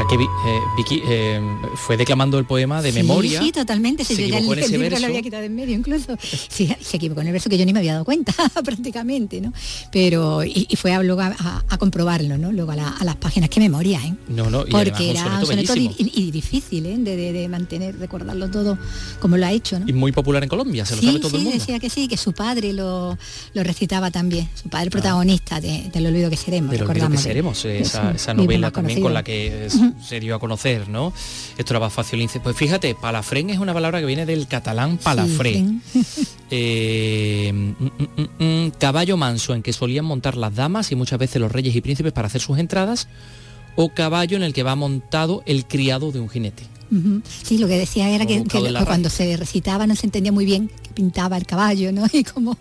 [0.01, 1.41] Sea que eh, Vicky eh,
[1.75, 3.41] fue declamando el poema de memoria.
[3.41, 4.03] Sí, totalmente.
[4.03, 6.17] Se yo ya el, el libro lo había quitado en medio incluso.
[6.21, 8.33] Sí, se equivocó en el verso que yo ni me había dado cuenta
[8.63, 9.53] prácticamente, ¿no?
[9.91, 12.51] Pero, y, fue a, luego a, comprobarlo, ¿no?
[12.51, 13.49] Luego a, las páginas.
[13.49, 14.13] Qué memoria, ¿eh?
[14.29, 16.97] No, no, y Porque era un soneto, y, difícil, ¿eh?
[16.97, 18.77] De, mantener, recordarlo todo
[19.19, 19.87] como lo ha hecho, ¿no?
[19.87, 21.51] Y muy popular en Colombia, se lo sabe todo el mundo.
[21.51, 23.17] decía que sí, que su padre lo,
[23.53, 24.47] lo recitaba también.
[24.55, 26.71] Su padre protagonista de, del olvido que seremos.
[26.71, 29.67] Del olvido que seremos, esa, esa novela también con la que
[30.01, 31.13] se dio a conocer, ¿no?
[31.57, 32.39] Esto era fácil Lince.
[32.39, 35.63] Pues fíjate, palafrén es una palabra que viene del catalán palafré.
[36.53, 41.39] Eh, mm, mm, mm, caballo manso en que solían montar las damas y muchas veces
[41.39, 43.07] los reyes y príncipes para hacer sus entradas,
[43.77, 46.63] o caballo en el que va montado el criado de un jinete.
[47.43, 48.43] Sí, lo que decía era que,
[48.85, 52.05] cuando se recitaba no se entendía muy bien que pintaba el caballo, ¿no?
[52.13, 52.57] Y como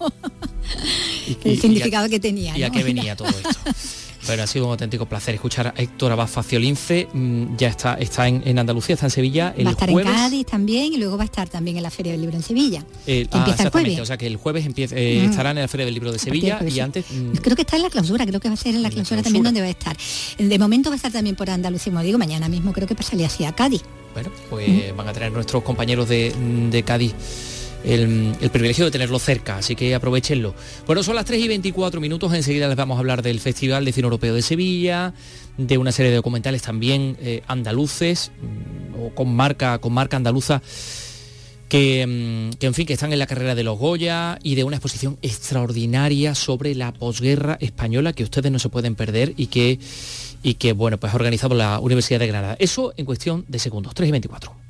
[1.42, 2.56] el significado que tenía.
[2.56, 3.50] Y a qué venía todo esto.
[4.26, 7.08] Pero ha sido un auténtico placer escuchar a Héctor Abad Faciolince.
[7.12, 9.54] Mm, ya está, está en, Andalucía, está en Sevilla.
[9.56, 11.90] El va a estar en Cádiz también y luego va a estar también en la
[11.90, 12.84] Feria del Libro en Sevilla.
[13.06, 14.00] Eh, ah, empieza el jueves.
[14.00, 16.60] O sea que el jueves empieza, eh, estarán en la Feria del Libro de Sevilla
[16.66, 17.06] y antes.
[17.10, 19.22] Mm, creo que está en la clausura, creo que va a ser en la, clausura,
[19.22, 19.96] también donde va a estar.
[20.38, 23.26] De momento va a estar también por Andalucía, como digo, mañana mismo creo que pasaría
[23.26, 23.82] así a Cádiz.
[24.12, 26.34] Bueno, pues van a tener nuestros compañeros de,
[26.70, 27.14] de Cádiz
[27.84, 30.54] el, privilegio de tenerlo cerca, así que aprovechenlo.
[30.86, 33.92] Bueno, son las 3 y 24 minutos, enseguida les vamos a hablar del Festival de
[33.92, 35.14] Cine Europeo de Sevilla,
[35.56, 40.62] de una serie de documentales también eh, andaluces, mm, o con marca, con marca andaluza,
[41.68, 44.64] que, mm, que, en fin, que están en la carrera de los Goya y de
[44.64, 49.78] una exposición extraordinaria sobre la posguerra española que ustedes no se pueden perder y que,
[50.42, 52.56] y que bueno, pues ha organizado la Universidad de Granada.
[52.58, 54.69] Eso en cuestión de segundos, 3 y 24.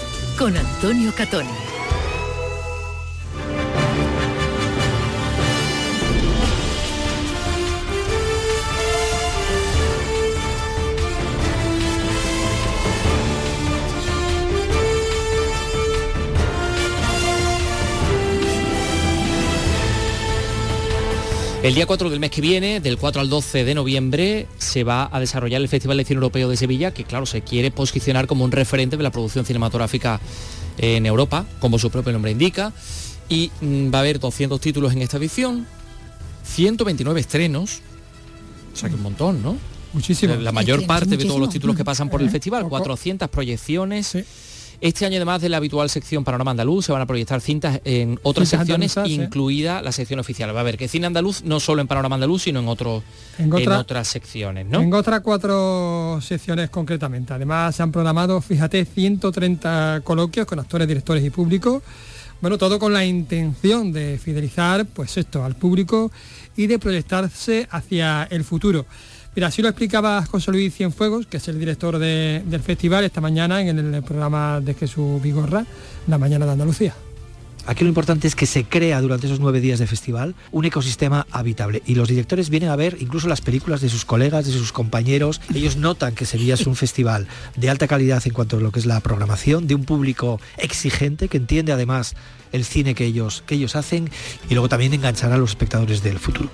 [0.41, 1.70] con Antonio Catoni.
[21.63, 25.07] El día 4 del mes que viene, del 4 al 12 de noviembre, se va
[25.11, 28.43] a desarrollar el Festival de Cine Europeo de Sevilla, que claro, se quiere posicionar como
[28.43, 30.19] un referente de la producción cinematográfica
[30.79, 32.73] en Europa, como su propio nombre indica,
[33.29, 35.67] y mm, va a haber 200 títulos en esta edición,
[36.45, 37.81] 129 estrenos,
[38.73, 39.55] o sea que un montón, ¿no?
[39.93, 40.33] Muchísimo.
[40.35, 44.17] La mayor parte de todos los títulos que pasan por el festival, 400 proyecciones.
[44.81, 48.19] Este año, además de la habitual sección Panorama Andaluz, se van a proyectar cintas en
[48.23, 50.53] otras Cintas secciones, incluida la sección oficial.
[50.55, 53.03] Va a haber que cine andaluz no solo en Panorama Andaluz, sino en, otro,
[53.37, 54.79] En en, otra- otras secciones, ¿no?
[54.79, 57.31] Tengo otras cuatro secciones concretamente.
[57.31, 61.83] Además se han programado, fíjate, 130 coloquios con actores, directores y público.
[62.41, 66.11] Bueno, todo con la intención de fidelizar, pues esto, al público
[66.57, 68.87] y de proyectarse hacia el futuro.
[69.35, 73.21] Mira, así lo explicaba José Luis Cienfuegos, que es el director de- del festival, esta
[73.21, 75.65] mañana en el programa de Jesús Vigorra,
[76.07, 76.93] La Mañana de Andalucía.
[77.67, 81.27] Aquí lo importante es que se crea durante esos nueve días de festival un ecosistema
[81.31, 84.73] habitable y los directores vienen a ver incluso las películas de sus colegas, de sus
[84.73, 85.39] compañeros.
[85.53, 88.79] Ellos notan que Sevilla es un festival de alta calidad en cuanto a lo que
[88.79, 92.15] es la programación, de un público exigente que entiende además
[92.51, 94.09] el cine que ellos, que ellos hacen
[94.49, 96.49] y luego también enganchará a los espectadores del futuro.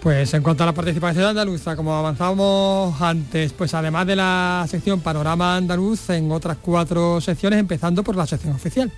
[0.08, 5.02] Pues en cuanto a la participación andaluza, como avanzábamos antes, pues además de la sección
[5.02, 8.90] Panorama Andaluz, en otras cuatro secciones, empezando por la sección oficial.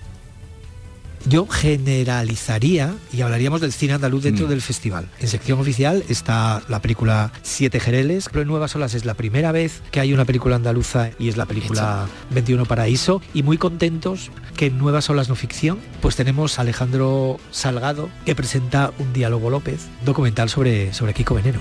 [1.26, 5.08] Yo generalizaría y hablaríamos del cine andaluz dentro del festival.
[5.20, 9.52] En sección oficial está la película Siete Jereles, pero en Nuevas Olas es la primera
[9.52, 13.20] vez que hay una película andaluza y es la película 21 Paraíso.
[13.34, 18.34] Y muy contentos que en Nuevas Olas no ficción, pues tenemos a Alejandro Salgado que
[18.34, 21.58] presenta un diálogo López, documental sobre, sobre Kiko Veneno.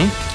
[0.00, 0.33] Eh,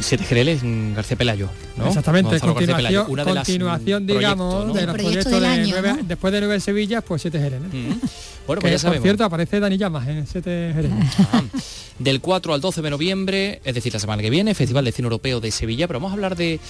[0.00, 1.86] Siete Jereles, mm, García Pelayo, ¿no?
[1.88, 4.74] Exactamente, Gonzalo García continuación, Pelayo, una de las, continuación mm, digamos, proyectos, ¿no?
[4.74, 7.60] de los proyectos de nueve- después de Nueve Sevillas, pues Siete Jerez.
[7.60, 8.04] Bueno, que,
[8.46, 9.02] pues ya por sabemos.
[9.02, 10.90] cierto, aparece Dani Llamas en Siete Jerez.
[11.98, 15.06] Del 4 al 12 de noviembre, es decir, la semana que viene, Festival de Cine
[15.06, 16.60] Europeo de Sevilla, pero vamos a hablar de,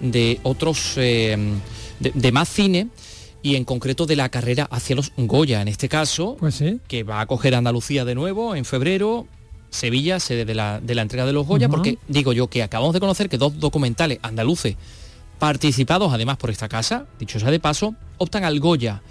[0.00, 1.36] de otros, eh,
[2.00, 2.88] de, de más cine
[3.42, 7.20] y en concreto de la carrera hacia los Goya, en este caso, Pues que va
[7.20, 9.26] a coger Andalucía de nuevo en febrero,
[9.70, 12.94] Sevilla, sede de la, de la entrega de los Goya, porque digo yo que acabamos
[12.94, 14.76] de conocer que dos documentales andaluces
[15.38, 19.02] participados además por esta casa, dicho sea de paso, optan al Goya.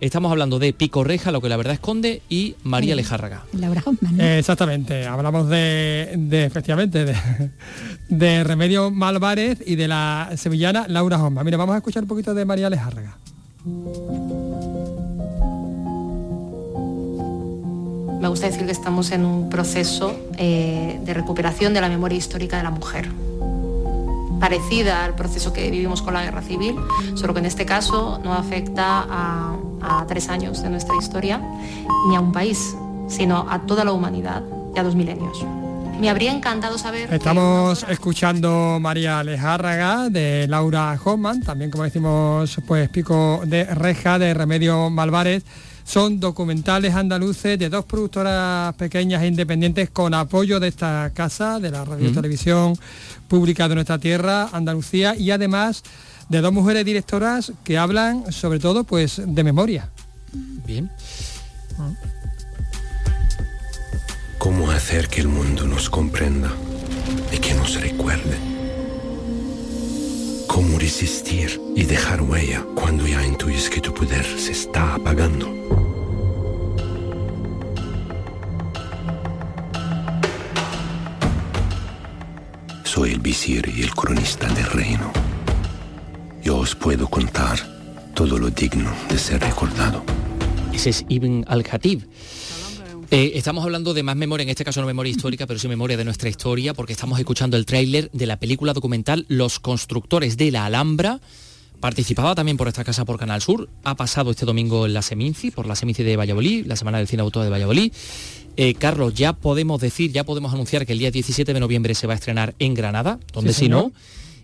[0.00, 3.44] Estamos hablando de Pico Reja, lo que la verdad esconde, y María Lejárraga.
[3.52, 4.18] Laura Hoffman.
[4.18, 7.14] Eh, exactamente, hablamos de, de, efectivamente de,
[8.08, 11.44] de Remedio Malvarez y de la sevillana Laura Hoffman.
[11.44, 13.18] Mire, vamos a escuchar un poquito de María Lejárraga.
[18.20, 22.58] Me gusta decir que estamos en un proceso eh, de recuperación de la memoria histórica
[22.58, 23.10] de la mujer
[24.38, 26.74] parecida al proceso que vivimos con la guerra civil,
[27.14, 31.40] solo que en este caso no afecta a, a tres años de nuestra historia
[32.08, 32.74] ni a un país,
[33.08, 34.42] sino a toda la humanidad
[34.74, 35.44] y a dos milenios.
[36.00, 37.12] Me habría encantado saber...
[37.12, 44.32] Estamos escuchando María Lejárraga de Laura Hoffman, también como decimos pues Pico de Reja de
[44.32, 45.44] Remedio Malvarez.
[45.90, 51.72] Son documentales andaluces de dos productoras pequeñas e independientes con apoyo de esta casa, de
[51.72, 52.78] la radio y televisión
[53.26, 55.82] pública de nuestra tierra, Andalucía, y además
[56.28, 59.90] de dos mujeres directoras que hablan sobre todo pues de memoria.
[60.64, 60.88] Bien.
[64.38, 66.52] ¿Cómo hacer que el mundo nos comprenda
[67.32, 68.49] y que nos recuerde?
[70.60, 75.48] ¿Cómo resistir y dejar huella cuando ya intuyes que tu poder se está apagando?
[82.84, 85.10] Soy el visir y el cronista del reino.
[86.42, 87.58] Yo os puedo contar
[88.12, 90.04] todo lo digno de ser recordado.
[90.74, 92.02] Ese es Ibn al-Khatib.
[93.12, 95.96] Eh, estamos hablando de más memoria, en este caso no memoria histórica, pero sí memoria
[95.96, 100.52] de nuestra historia, porque estamos escuchando el tráiler de la película documental Los constructores de
[100.52, 101.20] la Alhambra,
[101.80, 105.50] participada también por esta casa por Canal Sur, ha pasado este domingo en la Seminci,
[105.50, 107.92] por la Seminci de Valladolid, la Semana del Cine Autor de Valladolid.
[108.56, 112.06] Eh, Carlos, ya podemos decir, ya podemos anunciar que el día 17 de noviembre se
[112.06, 113.92] va a estrenar en Granada, donde Sí, si no, señor.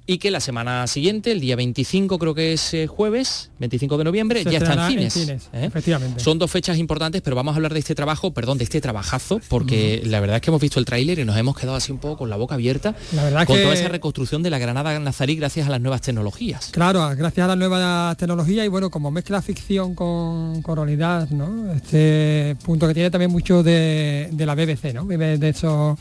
[0.09, 4.05] Y que la semana siguiente, el día 25 creo que es eh, jueves, 25 de
[4.05, 5.17] noviembre, Se ya está en cines.
[5.53, 5.65] ¿eh?
[5.65, 6.23] efectivamente.
[6.23, 9.41] Son dos fechas importantes, pero vamos a hablar de este trabajo, perdón, de este trabajazo,
[9.49, 11.99] porque la verdad es que hemos visto el tráiler y nos hemos quedado así un
[11.99, 14.99] poco con la boca abierta La verdad con que- toda esa reconstrucción de la Granada
[15.01, 16.69] nazarí gracias a las nuevas tecnologías.
[16.73, 21.73] Claro, gracias a las nuevas tecnologías y bueno, como mezcla ficción con, con realidad, ¿no?
[21.73, 25.05] Este punto que tiene también mucho de, de la BBC, ¿no?
[25.05, 25.99] Vive de esos,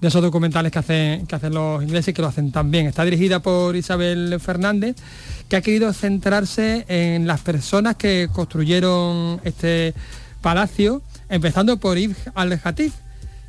[0.00, 2.86] de esos documentales que hacen, que hacen los ingleses que lo hacen tan bien.
[2.86, 4.96] Está dirigida por Isabel Fernández,
[5.48, 9.94] que ha querido centrarse en las personas que construyeron este
[10.40, 12.92] palacio, empezando por Ibn al-Hatib.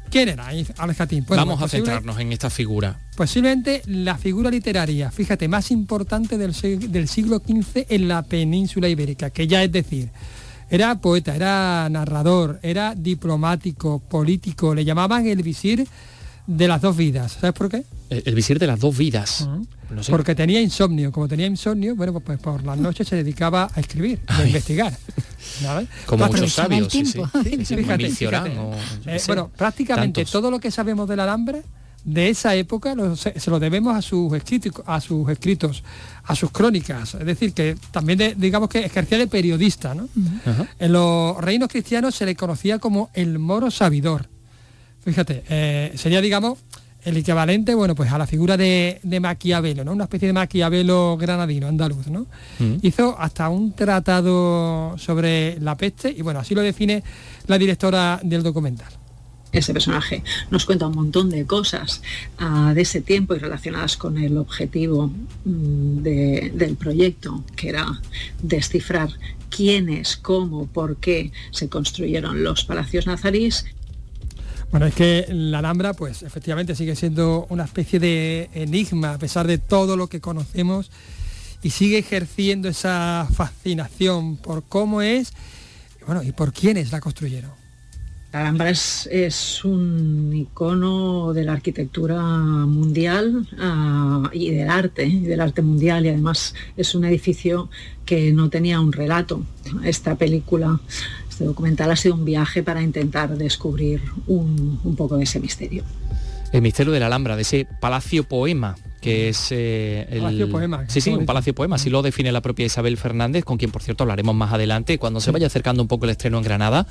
[0.09, 1.25] ¿Quién era Ibn al-Hatib?
[1.25, 2.99] Bueno, vamos a pues centrarnos en esta figura.
[3.15, 9.47] posiblemente la figura literaria, fíjate, más importante del siglo XV en la península ibérica, que
[9.47, 10.09] ya es decir,
[10.69, 15.87] era poeta, era narrador, era diplomático, político, le llamaban el visir
[16.47, 17.37] de las dos vidas.
[17.39, 17.83] ¿Sabes por qué?
[18.09, 19.47] El, el visir de las dos vidas.
[19.89, 20.11] No sé.
[20.11, 21.11] Porque tenía insomnio.
[21.11, 24.97] Como tenía insomnio, bueno, pues, pues por las noches se dedicaba a escribir, a investigar.
[25.61, 25.87] ¿sabes?
[26.05, 27.03] Como muchos sabios, sí,
[27.65, 28.57] Fíjate, fíjate.
[28.57, 28.73] o
[29.05, 30.31] Eh, bueno, prácticamente tantos.
[30.31, 31.59] todo lo que sabemos de la Alhambra
[32.03, 35.83] de esa época lo- se, se lo debemos a sus escritos, a sus escritos,
[36.23, 37.13] a sus crónicas.
[37.13, 40.09] Es decir, que también de- digamos que ejercía de periodista, ¿no?
[40.79, 44.29] En los reinos cristianos se le conocía como el moro sabidor.
[45.03, 46.59] Fíjate, eh, sería, digamos,
[47.03, 49.93] el equivalente, bueno, pues a la figura de, de Maquiavelo, ¿no?
[49.93, 52.27] Una especie de Maquiavelo granadino, andaluz, ¿no?
[52.83, 57.03] Hizo hasta un tratado sobre la peste y bueno, así lo define
[57.47, 58.91] la directora del documental.
[59.51, 62.01] Ese personaje nos cuenta un montón de cosas
[62.37, 65.07] ah, de ese tiempo y relacionadas con el objetivo
[65.43, 67.85] mm, de- del proyecto, que era
[68.43, 69.09] descifrar
[69.49, 73.65] quiénes, cómo, por qué se construyeron los palacios nazarís
[74.71, 79.45] Bueno, es que la Alhambra, pues efectivamente sigue siendo una especie de enigma, a pesar
[79.45, 80.91] de todo lo que conocemos,
[81.61, 85.33] y sigue ejerciendo esa fascinación por cómo es,
[86.05, 87.51] bueno, y por quiénes la construyeron.
[88.31, 95.19] La Alhambra es, es un icono de la arquitectura mundial ah, y del arte, y
[95.19, 97.69] del arte mundial, y además es un edificio
[98.05, 99.43] que no tenía un relato.
[99.83, 100.79] Esta película,
[101.41, 105.83] este documental ha sido un viaje para intentar descubrir un, un poco de ese misterio.
[106.51, 110.85] El misterio de la Alhambra, de ese palacio poema que es eh, el Palacio poema,
[110.87, 113.81] sí sí un palacio poema así lo define la propia Isabel Fernández con quien por
[113.81, 116.85] cierto hablaremos más adelante cuando se vaya acercando un poco el estreno en Granada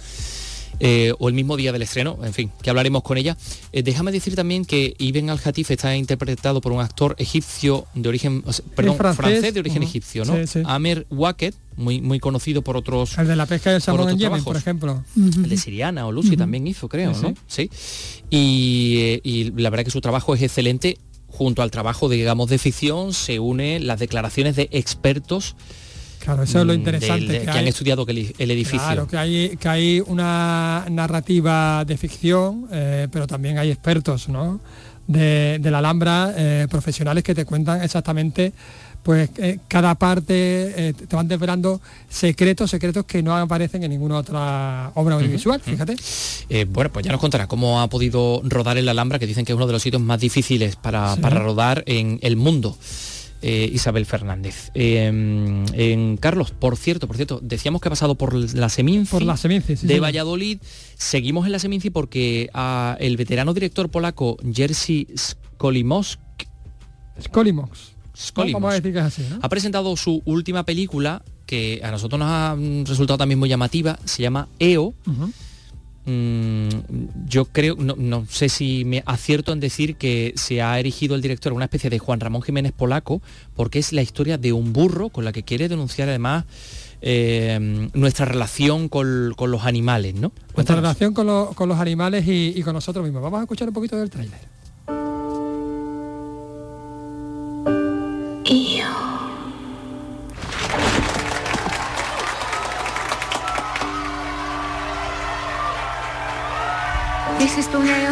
[0.82, 3.36] eh, o el mismo día del estreno, en fin, que hablaremos con ella.
[3.72, 8.42] Eh, déjame decir también que Ibn al-Hatif está interpretado por un actor egipcio de origen,
[8.46, 9.16] o sea, perdón, francés.
[9.18, 10.36] francés, de origen egipcio, ¿no?
[10.36, 10.62] Sí, sí.
[10.64, 14.20] Amer Wacket, muy, muy conocido por otros El de la pesca del salmón en Yemen,
[14.42, 14.44] trabajos.
[14.44, 15.04] por ejemplo.
[15.16, 17.34] el de Siriana o Lucy también hizo, creo, Sí, ¿no?
[17.48, 17.70] Sí.
[18.30, 20.98] Y, eh, y la verdad que su trabajo es excelente.
[21.26, 25.54] junto al trabajo, digamos, de ficción, se unen las declaraciones de expertos
[26.18, 27.32] Claro, eso es lo mm, interesante.
[27.32, 28.80] del- que, han estudiado que el, el edificio.
[28.80, 34.60] Claro, que hay, que hay una narrativa de ficción, eh, pero también hay expertos ¿no?
[35.06, 38.52] de, de la Alhambra, eh, profesionales que te cuentan exactamente
[39.02, 44.18] pues eh, cada parte, eh, te van desvelando secretos, secretos que no aparecen en ninguna
[44.18, 45.96] otra obra audiovisual, fíjate.
[46.48, 49.44] Eh, bueno, pues ya nos contará cómo ha podido rodar en la Alhambra, que dicen
[49.44, 51.20] que es uno de los sitios más difíciles para, Sí.
[51.20, 52.76] para rodar en el mundo.
[53.42, 54.70] Isabel Fernández.
[54.74, 59.22] Eh, en Carlos, por cierto, por cierto, decíamos que ha pasado por la Seminci, Por
[59.22, 59.98] la Seminci, sí, de.
[59.98, 60.58] Valladolid.
[60.98, 66.20] Seguimos en la Seminci porque ah, el veterano director polaco Jerzy Skolimowski
[67.22, 67.92] Skolimox.
[68.20, 68.52] Skolimowski.
[68.54, 69.38] Vamos a decir que es así, ¿no?
[69.42, 73.98] ha presentado su última película que a nosotros nos ha mm, resultado también muy llamativa,
[74.04, 74.94] se llama EO.
[76.06, 76.68] Mm,
[77.26, 81.20] yo creo, no, no sé si me acierto en decir que se ha erigido el
[81.20, 83.20] director una especie de Juan Ramón Jiménez polaco,
[83.54, 86.46] porque es la historia de un burro con la que quiere denunciar además
[87.02, 90.32] eh, nuestra relación con, con los animales, ¿no?
[90.56, 93.22] Nuestra relación con, lo- con los animales y, y con nosotros mismos.
[93.22, 94.38] Vamos a escuchar un poquito del tráiler.
[107.50, 108.10] Jeśli spełniają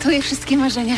[0.00, 0.94] twoje wszystkie marzenia.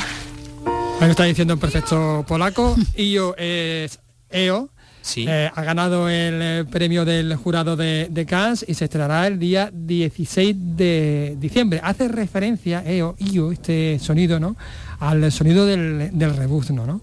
[1.01, 2.77] Ahí lo está diciendo en perfecto polaco.
[2.99, 3.99] Io es
[4.31, 4.69] EO.
[5.01, 5.25] Sí.
[5.27, 9.39] Eh, ha ganado el eh, premio del jurado de, de Cannes y se estrenará el
[9.39, 11.81] día 16 de diciembre.
[11.83, 14.57] Hace referencia, EO, IO, este sonido, ¿no?
[14.99, 17.01] Al sonido del, del rebuzno, ¿no?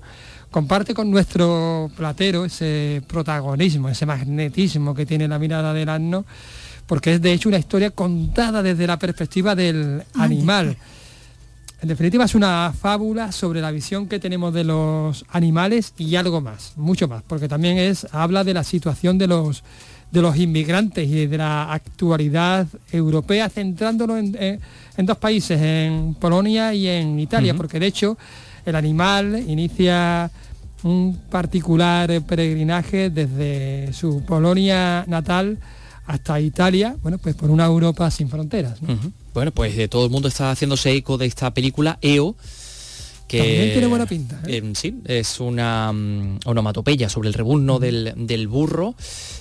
[0.51, 6.23] Comparte con nuestro platero ese protagonismo, ese magnetismo que tiene la mirada del asno,
[6.87, 10.77] porque es de hecho una historia contada desde la perspectiva del animal.
[11.79, 16.41] En definitiva es una fábula sobre la visión que tenemos de los animales y algo
[16.41, 19.63] más, mucho más, porque también es habla de la situación de los
[20.09, 24.59] de los inmigrantes y de la actualidad europea, centrándolo en, en-
[24.95, 28.17] en dos países, en Polonia y en Italia, porque de hecho
[28.65, 30.31] el animal inicia
[30.83, 35.57] un particular eh, peregrinaje desde su Polonia natal
[36.07, 38.79] hasta Italia, bueno, pues por una Europa sin fronteras.
[39.33, 42.35] Bueno, pues eh, todo el mundo está haciéndose eco de esta película EO.
[43.27, 44.61] Que, También tiene buena pinta, ¿eh?
[44.63, 48.95] eh, sí, es una mm, onomatopeya sobre el rebuzno del, del burro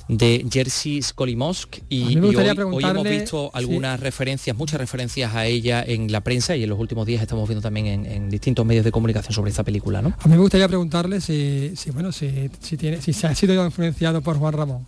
[0.09, 5.85] de Jerzy Skolimowsk y, y hoy, hoy hemos visto algunas referencias, muchas referencias a ella
[5.87, 8.85] en la prensa y en los últimos días estamos viendo también en, en distintos medios
[8.85, 10.15] de comunicación sobre esta película, ¿no?
[10.19, 13.65] A mí me gustaría preguntarle si, si bueno, si, si tiene, si se ha sido
[13.65, 14.87] influenciado por Juan Ramón.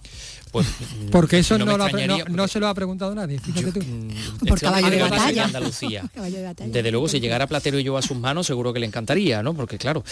[0.53, 0.67] Pues,
[1.11, 3.81] Porque eso no, me lo no- no se lo ha preguntado nadie, fíjate tú.
[4.47, 5.45] Por caballo de hombre va a ser batalla.
[5.45, 6.05] Andalucía.
[6.15, 6.71] Caballo de batalla.
[6.73, 9.55] Desde luego, si llegara Platero y yo a sus manos, seguro que le encantaría, ¿no?
[9.55, 10.03] Porque claro,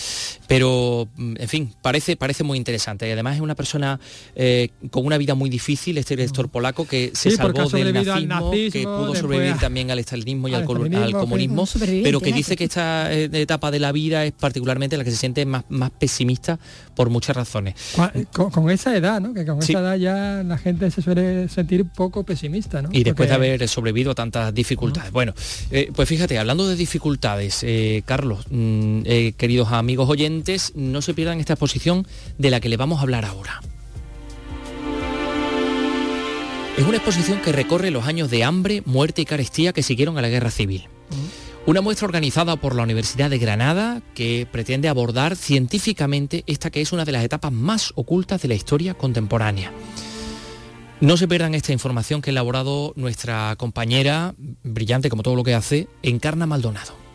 [0.47, 3.09] pero mm, en fin, parece, parece muy interesante.
[3.09, 3.99] Y además es una persona
[4.35, 8.51] eh, con una vida muy difícil, este director polaco, que se Sí, salvó del nazismo,
[8.51, 11.67] que pudo sobrevivir a- también al estalinismo y al comunismo,
[12.03, 15.17] pero que dice que esta eh, etapa de la vida es particularmente la que se
[15.17, 16.59] siente más, más pesimista
[16.95, 17.75] por muchas razones.
[18.33, 19.35] Con esa edad, ¿no?
[19.35, 19.73] Que con Sí.
[19.73, 22.91] esa edad ya la gente se suele sentir poco pesimista, ¿no?
[22.93, 25.13] Y después de haber sobrevivido a tantas dificultades.
[25.13, 25.35] Bueno,
[25.71, 31.15] eh, pues fíjate, hablando de dificultades, eh, Carlos, mm, eh, queridos amigos oyentes, no se
[31.15, 32.07] pierdan esta exposición
[32.39, 33.61] de la que le vamos a hablar ahora.
[36.77, 40.23] Es una exposición que recorre los años de hambre, muerte y carestía que siguieron a
[40.23, 40.89] la guerra civil.
[41.67, 46.93] Una muestra organizada por la Universidad de Granada que pretende abordar científicamente esta que es
[46.93, 49.73] una de las etapas más ocultas de la historia contemporánea.
[51.01, 55.55] No se pierdan esta información que ha elaborado nuestra compañera, brillante como todo lo que
[55.55, 57.06] hace, Encarna Maldonado.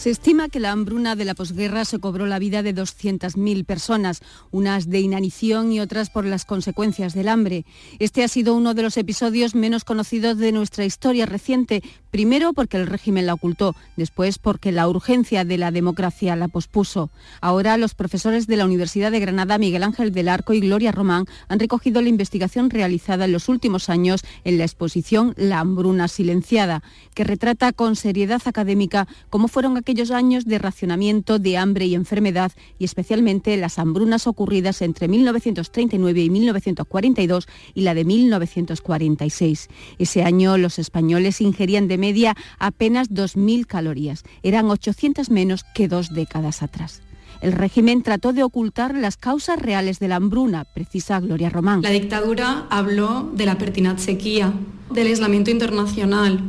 [0.00, 4.22] Se estima que la hambruna de la posguerra se cobró la vida de 200.000 personas,
[4.50, 7.66] unas de inanición y otras por las consecuencias del hambre.
[7.98, 12.78] Este ha sido uno de los episodios menos conocidos de nuestra historia reciente, primero porque
[12.78, 17.10] el régimen la ocultó, después porque la urgencia de la democracia la pospuso.
[17.42, 21.26] Ahora los profesores de la Universidad de Granada, Miguel Ángel del Arco y Gloria Román,
[21.48, 26.82] han recogido la investigación realizada en los últimos años en la exposición La hambruna silenciada,
[27.12, 32.52] que retrata con seriedad académica cómo fueron aquellos años de racionamiento, de hambre y enfermedad,
[32.78, 39.68] y especialmente las hambrunas ocurridas entre 1939 y 1942 y la de 1946.
[39.98, 44.22] Ese año los españoles ingerían de media apenas 2.000 calorías.
[44.42, 47.02] Eran 800 menos que dos décadas atrás.
[47.40, 51.82] El régimen trató de ocultar las causas reales de la hambruna, precisa Gloria Román.
[51.82, 54.52] La dictadura habló de la pertinaz sequía,
[54.90, 56.40] del aislamiento internacional.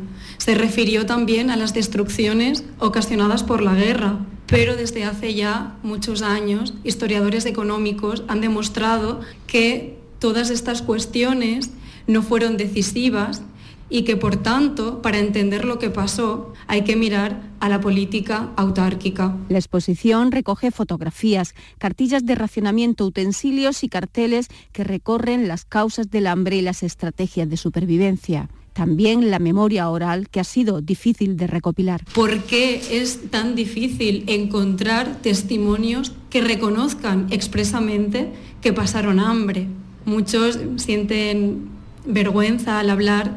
[0.42, 4.18] Se refirió también a las destrucciones ocasionadas por la guerra.
[4.48, 11.70] pero desde hace ya muchos años historiadores económicos han demostrado que todas estas cuestiones
[12.08, 13.44] no fueron decisivas
[13.88, 18.50] y que por tanto, para entender lo que pasó, hay que mirar a la política
[18.56, 19.38] autárquica.
[19.48, 26.26] La exposición recoge fotografías, cartillas de racionamiento, utensilios y carteles que recorren las causas del
[26.26, 28.50] hambre y las estrategias de supervivencia.
[28.74, 32.03] También la memoria oral, que ha sido difícil de recopilar.
[32.13, 39.67] ¿Por qué es tan difícil encontrar testimonios que reconozcan expresamente que pasaron hambre?
[40.05, 41.69] Muchos sienten
[42.05, 43.36] vergüenza al hablar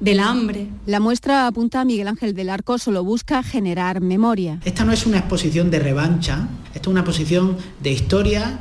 [0.00, 0.68] del hambre.
[0.86, 4.60] La muestra apunta a Miguel Ángel del Arco, solo busca generar memoria.
[4.64, 8.60] Esta no es una exposición de revancha, esta es una exposición de historia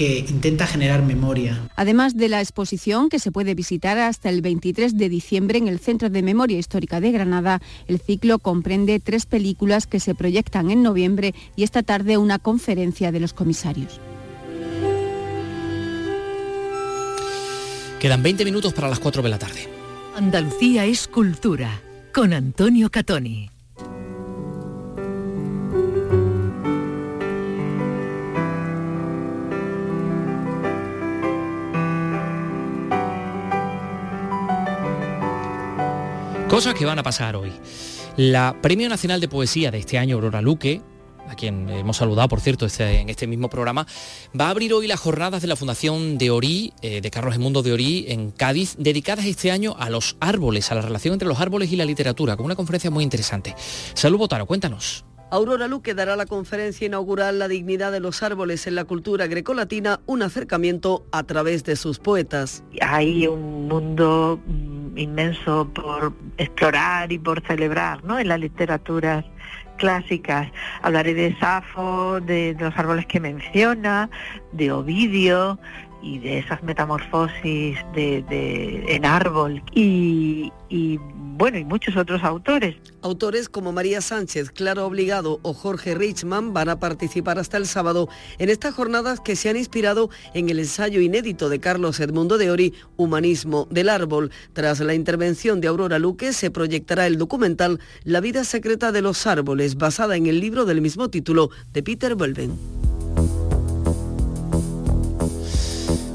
[0.00, 1.68] que intenta generar memoria.
[1.76, 5.78] Además de la exposición que se puede visitar hasta el 23 de diciembre en el
[5.78, 10.82] Centro de Memoria Histórica de Granada, el ciclo comprende tres películas que se proyectan en
[10.82, 14.00] noviembre y esta tarde una conferencia de los comisarios.
[18.00, 19.68] Quedan 20 minutos para las 4 de la tarde.
[20.16, 21.82] Andalucía es cultura,
[22.14, 23.50] con Antonio Catoni.
[36.50, 37.52] Cosas que van a pasar hoy.
[38.16, 40.82] La Premio Nacional de Poesía de este año, Aurora Luque,
[41.28, 43.86] a quien hemos saludado, por cierto, este, en este mismo programa,
[44.38, 47.62] va a abrir hoy las jornadas de la Fundación de Orí, eh, de Carlos Emundo
[47.62, 51.38] de Orí, en Cádiz, dedicadas este año a los árboles, a la relación entre los
[51.38, 53.54] árboles y la literatura, con una conferencia muy interesante.
[53.94, 55.04] Salud Botaro, cuéntanos.
[55.32, 60.00] Aurora Luque dará la conferencia inaugural La dignidad de los árboles en la cultura grecolatina,
[60.06, 62.64] un acercamiento a través de sus poetas.
[62.80, 68.18] Hay un mundo mm, inmenso por explorar y por celebrar ¿no?
[68.18, 69.24] en las literaturas
[69.76, 70.50] clásicas.
[70.82, 74.10] Hablaré de Safo, de, los árboles que menciona,
[74.50, 75.60] de Ovidio
[76.02, 80.98] y de esas metamorfosis de, en árbol y, y
[81.40, 82.76] bueno, y muchos otros autores.
[83.02, 88.08] Autores como María Sánchez, Claro Obligado o Jorge Richman van a participar hasta el sábado
[88.38, 92.50] en estas jornadas que se han inspirado en el ensayo inédito de Carlos Edmundo de
[92.50, 94.30] Ori, Humanismo del Árbol.
[94.52, 99.26] Tras la intervención de Aurora Luque se proyectará el documental La vida secreta de los
[99.26, 103.49] árboles, basada en el libro del mismo título de Peter Belven.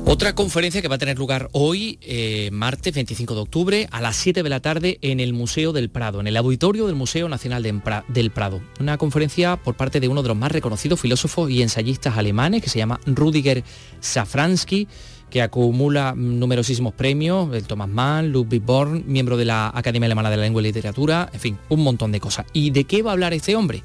[0.07, 4.15] Otra conferencia que va a tener lugar hoy, eh, martes 25 de octubre, a las
[4.15, 7.63] 7 de la tarde en el Museo del Prado, en el auditorio del Museo Nacional
[7.63, 8.61] del Prado.
[8.79, 12.69] Una conferencia por parte de uno de los más reconocidos filósofos y ensayistas alemanes, que
[12.69, 13.63] se llama Rudiger
[13.99, 14.87] Safransky,
[15.31, 20.37] que acumula numerosísimos premios, el Thomas Mann, Ludwig Born, miembro de la Academia Alemana de
[20.37, 22.45] la Lengua y Literatura, en fin, un montón de cosas.
[22.53, 23.81] ¿Y de qué va a hablar este hombre?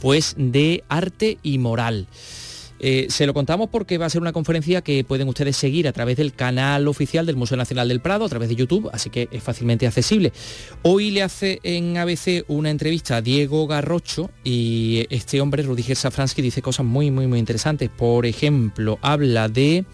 [0.00, 2.06] Pues de arte y moral.
[2.80, 5.92] Eh, se lo contamos porque va a ser una conferencia que pueden ustedes seguir a
[5.92, 9.28] través del canal oficial del Museo Nacional del Prado, a través de YouTube, así que
[9.30, 10.32] es fácilmente accesible.
[10.82, 16.42] Hoy le hace en ABC una entrevista a Diego Garrocho y este hombre, Rudiger Safransky,
[16.42, 17.90] dice cosas muy, muy, muy interesantes.
[17.90, 19.84] Por ejemplo, habla de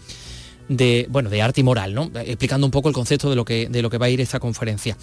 [0.69, 2.11] de, bueno, de arte y moral, ¿no?
[2.15, 4.39] explicando un poco el concepto de lo, que, de lo que va a ir esta
[4.39, 4.97] conferencia.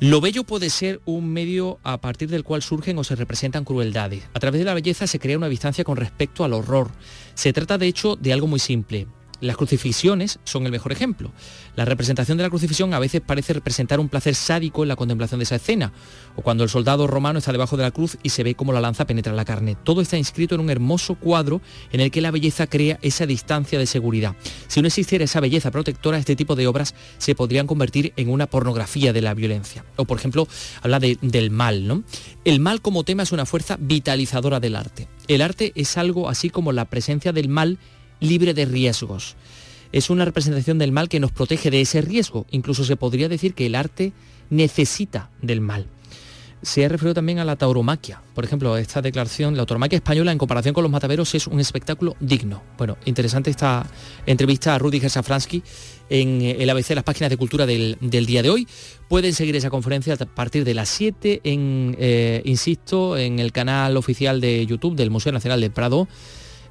[0.00, 4.24] Lo bello puede ser un medio a partir del cual surgen o se representan crueldades.
[4.34, 6.90] A través de la belleza se crea una distancia con respecto al horror.
[7.34, 9.06] Se trata de hecho de algo muy simple,
[9.42, 11.32] las crucifixiones son el mejor ejemplo.
[11.76, 15.40] La representación de la crucifixión a veces parece representar un placer sádico en la contemplación
[15.40, 15.92] de esa escena,
[16.36, 18.80] o cuando el soldado romano está debajo de la cruz y se ve cómo la
[18.80, 19.76] lanza penetra la carne.
[19.82, 23.78] Todo está inscrito en un hermoso cuadro en el que la belleza crea esa distancia
[23.78, 24.36] de seguridad.
[24.68, 28.46] Si no existiera esa belleza protectora, este tipo de obras se podrían convertir en una
[28.46, 29.84] pornografía de la violencia.
[29.96, 30.46] O por ejemplo,
[30.82, 32.04] habla del mal, ¿no?
[32.44, 35.08] El mal como tema es una fuerza vitalizadora del arte.
[35.26, 37.78] El arte es algo así como la presencia del mal
[38.22, 39.36] libre de riesgos.
[39.92, 42.46] Es una representación del mal que nos protege de ese riesgo.
[42.50, 44.12] Incluso se podría decir que el arte
[44.48, 45.86] necesita del mal.
[46.62, 48.22] Se ha referido también a la tauromaquia.
[48.34, 52.14] Por ejemplo, esta declaración, la tauromaquia española en comparación con los mataderos es un espectáculo
[52.20, 52.62] digno.
[52.78, 53.84] Bueno, interesante esta
[54.26, 55.62] entrevista a Rudy Gersafransky
[56.08, 58.68] en el ABC, las páginas de cultura del, día de hoy.
[59.08, 63.96] Pueden seguir esa conferencia a partir de las 7 en, eh, insisto, en el canal
[63.96, 66.06] oficial de YouTube del Museo Nacional de Prado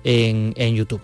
[0.03, 1.01] en YouTube.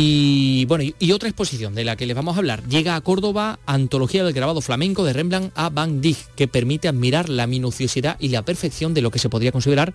[0.00, 2.62] Y bueno, y, otra exposición de la que les vamos a hablar.
[2.68, 7.28] Llega a Córdoba Antología del grabado flamenco de Rembrandt a Van Dyck, que permite admirar
[7.28, 9.94] la minuciosidad y la perfección de lo que se podría considerar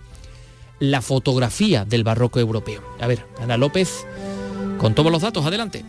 [0.78, 2.82] la fotografía del barroco europeo.
[3.00, 4.04] A ver, Ana López,
[4.76, 5.86] con todos los datos, adelante.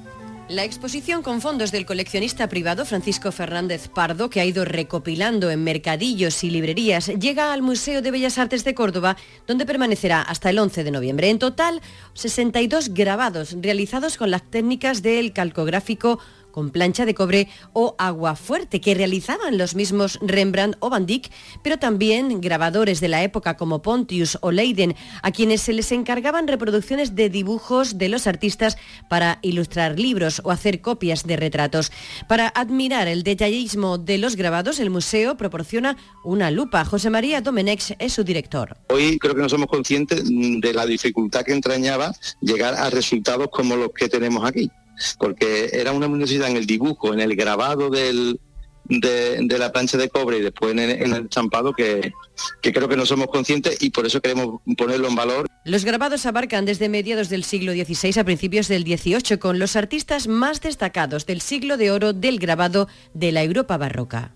[0.48, 5.64] La exposición con fondos del coleccionista privado Francisco Fernández Pardo, que ha ido recopilando en
[5.64, 9.18] mercadillos y librerías, llega al Museo de Bellas Artes de Córdoba,
[9.48, 11.32] donde permanecerá hasta el 11 de noviembre.
[11.32, 11.82] En total,
[12.14, 16.20] 62 grabados realizados con las técnicas del calcográfico
[16.56, 21.30] con plancha de cobre o agua fuerte que realizaban los mismos Rembrandt o Van Dyck,
[21.62, 26.48] pero también grabadores de la época como Pontius o Leiden, a quienes se les encargaban
[26.48, 28.78] reproducciones de dibujos de los artistas
[29.10, 31.92] para ilustrar libros o hacer copias de retratos.
[32.30, 36.86] Para admirar el detallismo de los grabados, el museo proporciona una lupa.
[36.86, 38.78] José María Domenex es su director.
[38.88, 43.76] Hoy creo que no somos conscientes de la dificultad que entrañaba llegar a resultados como
[43.76, 44.72] los que tenemos aquí
[45.20, 48.40] porque era una necesidad en el dibujo, en el grabado del,
[48.88, 52.14] de, la plancha de cobre y después en el, champado que,
[52.62, 55.48] que, creo que no somos conscientes y por eso queremos ponerlo en valor.
[55.64, 60.28] Los grabados abarcan desde mediados del siglo XVI a principios del XVIII con los artistas
[60.28, 64.36] más destacados del siglo de oro del grabado de la Europa barroca.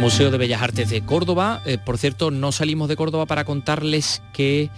[0.00, 1.60] Museo de Bellas Artes de Córdoba.
[1.66, 4.70] Eh, por cierto, no salimos de Córdoba para contarles que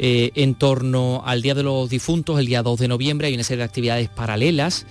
[0.00, 3.44] eh, en torno al Día de los Difuntos, el día 2 de noviembre, hay una
[3.44, 4.84] serie de actividades paralelas.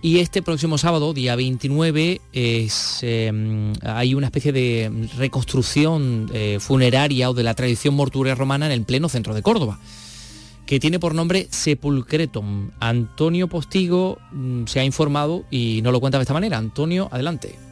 [0.00, 7.34] Y este próximo sábado, día 29, em, hay una especie de reconstrucción eh, funeraria o
[7.34, 9.78] de la tradición mortuoria romana en el pleno centro de Córdoba,
[10.66, 12.70] que tiene por nombre Sepulcretum.
[12.80, 16.56] Antonio Postigo mm, se ha informado y no lo cuenta de esta manera.
[16.56, 17.67] Antonio, adelante.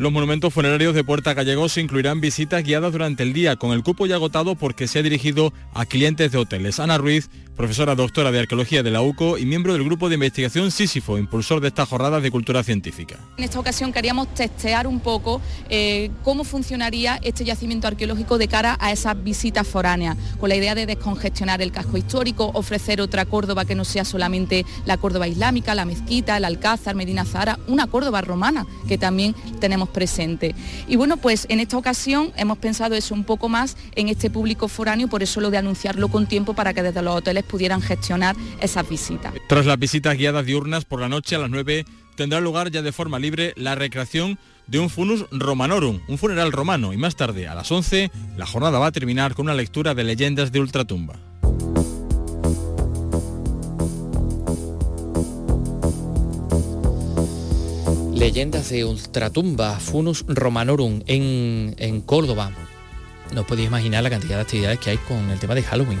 [0.00, 4.06] Los monumentos funerarios de Puerta Gallegos incluirán visitas guiadas durante el día, con el cupo
[4.06, 6.80] ya agotado porque se ha dirigido a clientes de hoteles.
[6.80, 7.28] Ana Ruiz
[7.60, 11.60] profesora doctora de Arqueología de la UCO y miembro del grupo de investigación Sísifo, impulsor
[11.60, 13.18] de estas jornadas de cultura científica.
[13.36, 18.78] En esta ocasión queríamos testear un poco eh, cómo funcionaría este yacimiento arqueológico de cara
[18.80, 23.66] a esas visitas foráneas, con la idea de descongestionar el casco histórico, ofrecer otra Córdoba
[23.66, 28.22] que no sea solamente la Córdoba islámica, la mezquita, el Alcázar, Medina Zahara, una Córdoba
[28.22, 30.54] romana que también tenemos presente.
[30.88, 34.68] Y bueno, pues en esta ocasión hemos pensado eso un poco más en este público
[34.68, 38.36] foráneo, por eso lo de anunciarlo con tiempo para que desde los hoteles pudieran gestionar
[38.60, 39.32] esas visitas.
[39.48, 41.84] Tras las visitas guiadas diurnas por la noche a las 9
[42.16, 46.92] tendrá lugar ya de forma libre la recreación de un funus romanorum, un funeral romano,
[46.92, 50.04] y más tarde, a las 11, la jornada va a terminar con una lectura de
[50.04, 51.29] leyendas de ultratumba.
[58.30, 62.52] Leyendas de ultratumba, funus romanorum en, en Córdoba.
[63.34, 65.98] No podéis imaginar la cantidad de actividades que hay con el tema de Halloween.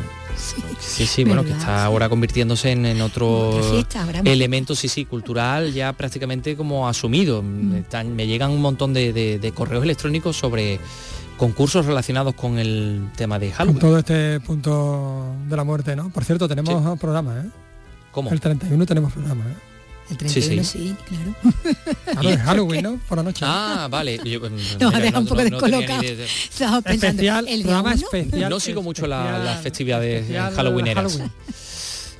[0.78, 3.60] Sí, sí, bueno, que está ahora convirtiéndose en, otro
[4.24, 7.42] elemento, sí, sí, cultural ya prácticamente como asumido.
[7.42, 8.14] Mm.
[8.14, 10.78] me llegan un montón de, correos electrónicos sobre
[11.36, 13.80] concursos relacionados con el tema de Halloween.
[13.80, 16.10] Con todo este punto de la muerte, ¿no?
[16.10, 17.50] Por cierto, tenemos programa, ¿eh?
[18.12, 18.30] ¿Cómo?
[18.30, 19.69] El 31 tenemos programa, ¿eh?
[20.10, 20.96] El 31 sí, sí.
[21.06, 21.34] claro.
[22.04, 23.00] Claro, es Halloween, ¿no?
[23.08, 23.44] Por la noche.
[23.46, 24.20] Ah, vale.
[24.24, 24.40] Yo,
[24.80, 26.02] Nos ha dejado un poco descolocado.
[26.02, 28.02] Estaba pensando, especial, ¿el programa uno?
[28.12, 28.50] especial.
[28.50, 31.12] No sigo mucho especial, la- las festividades especial halloweeneras.
[31.12, 31.32] Halloween.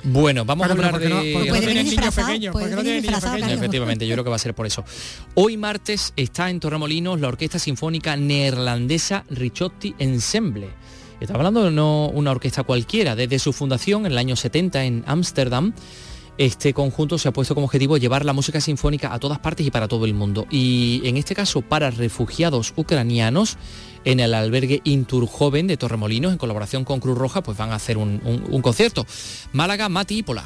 [0.03, 1.31] Bueno, vamos a hablar ¿por qué no- de...
[1.33, 2.51] no Puede tienen venir niños pequeños?
[2.53, 3.51] puede ¿Por qué no tienen niños pequeños?
[3.51, 4.83] Efectivamente, yo creo que va a ser por eso.
[5.35, 10.69] Hoy martes está en Torremolinos la Orquesta Sinfónica Neerlandesa Ricciotti Ensemble.
[11.19, 13.15] Está hablando de no una orquesta cualquiera.
[13.15, 15.71] Desde su fundación en el año 70 en Ámsterdam,
[16.45, 19.69] este conjunto se ha puesto como objetivo llevar la música sinfónica a todas partes y
[19.69, 20.47] para todo el mundo.
[20.49, 23.57] Y en este caso para refugiados ucranianos
[24.05, 27.75] en el albergue Intur Joven de Torremolinos, en colaboración con Cruz Roja, pues van a
[27.75, 28.19] hacer un,
[28.63, 29.05] concierto.
[29.53, 30.43] Málaga, Mati y Pola.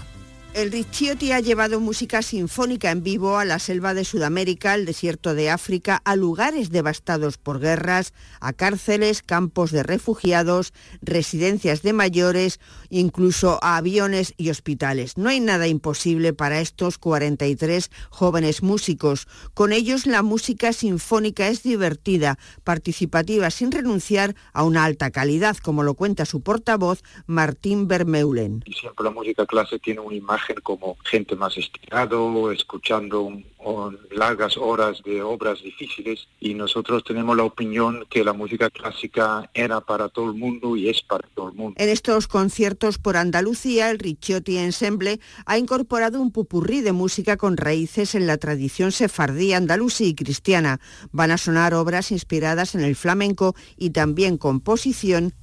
[0.54, 5.34] El Ricciotti ha llevado música sinfónica en vivo a la selva de Sudamérica, al desierto
[5.34, 10.72] de África, a lugares devastados por guerras, a cárceles, campos de refugiados,
[11.02, 12.62] residencias de mayores,
[13.00, 15.18] incluso a aviones y hospitales.
[15.18, 19.28] No hay nada imposible para estos 43 jóvenes músicos.
[19.54, 25.84] Con ellos la música sinfónica es divertida, participativa, sin renunciar a una alta calidad, como
[25.84, 28.64] lo cuenta su portavoz Martín Vermeulen.
[28.80, 34.58] siempre la música clase tiene una imagen como gente más estirado, escuchando un- un- largas
[34.58, 40.10] horas de obras difíciles y nosotros tenemos la opinión que la música clásica era para
[40.10, 41.76] todo el mundo y es para todo el mundo.
[41.78, 47.58] En estos conciertos por Andalucía, el Ricciotti Ensemble ha incorporado un pupurrí de música con
[47.58, 50.80] raíces en la tradición sefardí, andalusí y cristiana.
[51.12, 55.34] Van a sonar obras inspiradas en el flamenco y también composición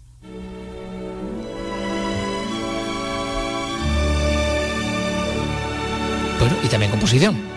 [6.38, 7.51] Bueno, y también composición.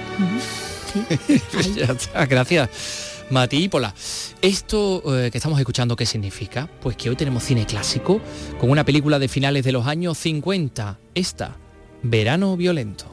[1.52, 2.70] Pues ya está, gracias.
[3.30, 3.94] Matípola.
[4.42, 6.70] Esto eh, que estamos escuchando, ¿qué significa?
[6.82, 8.22] Pues que hoy tenemos cine clásico
[8.60, 11.00] con una película de finales de los años 50.
[11.16, 11.58] Esta,
[12.04, 13.06] Verano Violento.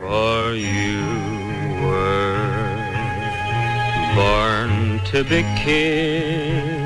[0.00, 1.00] For you
[1.82, 2.36] were
[4.14, 6.83] born to be kissed.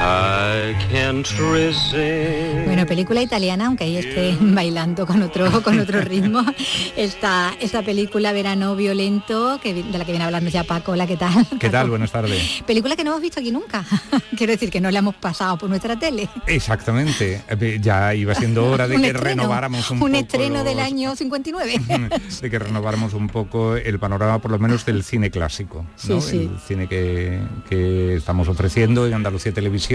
[0.00, 1.92] I can't resist.
[2.66, 6.44] Bueno, película italiana, aunque ahí esté bailando con otro, con otro ritmo.
[6.96, 11.16] Esta, esta película Verano Violento, que, de la que viene hablando ya Paco, hola, ¿qué
[11.16, 11.44] tal?
[11.58, 11.90] ¿Qué tal?
[11.90, 12.62] Buenas tardes.
[12.64, 13.84] Película que no hemos visto aquí nunca.
[14.36, 16.28] Quiero decir que no la hemos pasado por nuestra tele.
[16.46, 17.42] Exactamente.
[17.48, 20.78] Eh, Ya iba siendo hora de Un que estreno, renováramos un, un poco estreno del
[20.78, 21.80] año 59.
[22.40, 26.20] de que renováramos un poco el panorama por lo menos del cine clásico, ¿no?
[26.20, 26.50] Sí, sí.
[26.52, 29.87] el cine que, que estamos ofreciendo en Andalucía Televisión.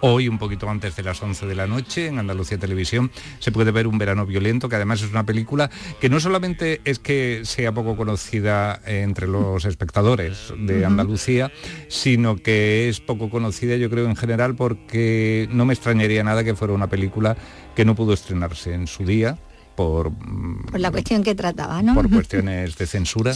[0.00, 3.70] Hoy, un poquito antes de las 11 de la noche, en Andalucía Televisión, se puede
[3.70, 5.70] ver Un verano violento, que además es una película
[6.00, 10.84] que no solamente es que sea poco conocida entre los espectadores de.
[10.84, 11.52] Andalucía,
[11.88, 16.54] sino que es poco conocida yo creo en general porque no me extrañaría nada que
[16.54, 17.36] fuera una película
[17.74, 19.38] que no pudo estrenarse en su día
[19.76, 21.94] por Por la cuestión que trataba, ¿no?
[21.94, 23.34] por cuestiones de censura.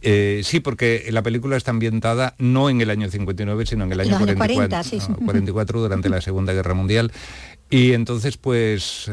[0.00, 4.00] Eh, sí, porque la película está ambientada no en el año 59, sino en el
[4.00, 5.06] año Los años 44, 40, sí, sí.
[5.10, 7.12] no, 44 durante la Segunda Guerra Mundial.
[7.68, 9.10] Y entonces, pues,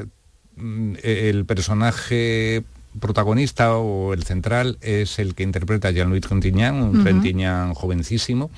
[0.56, 2.64] mm, el personaje
[3.00, 7.04] protagonista o el central es el que interpreta a Jean-Louis Trintignant, un.
[7.04, 8.52] Trintignant jovencísimo,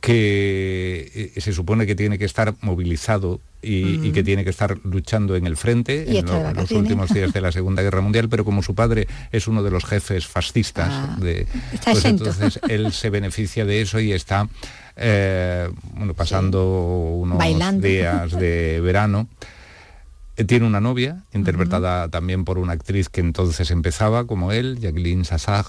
[0.00, 4.78] que eh, se supone que tiene que estar movilizado y, y que tiene que estar
[4.84, 8.44] luchando en el frente en lo- los últimos días de la Segunda Guerra Mundial, pero
[8.44, 11.46] como su padre es uno de los jefes fascistas, Ah, de,
[11.84, 14.48] pues entonces él se beneficia de eso y está
[14.96, 16.64] eh, bueno, pasando
[17.16, 17.86] unos Bailando.
[17.86, 19.28] días de verano.
[20.36, 25.24] Eh, Tiene una novia, interpretada también por una actriz que entonces empezaba, como él, Jacqueline
[25.24, 25.66] Sassag,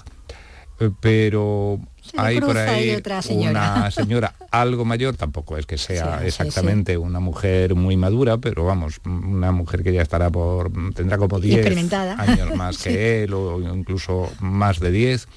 [1.00, 1.78] pero
[2.14, 3.74] le hay por ahí ahí otra señora.
[3.76, 8.38] una señora algo mayor, tampoco es que sea Sí, sí, exactamente una mujer muy madura,
[8.38, 12.14] pero vamos, una mujer que ya estará por, tendrá como Y 10 experimentada.
[12.20, 15.28] años más que él, o incluso más de 10.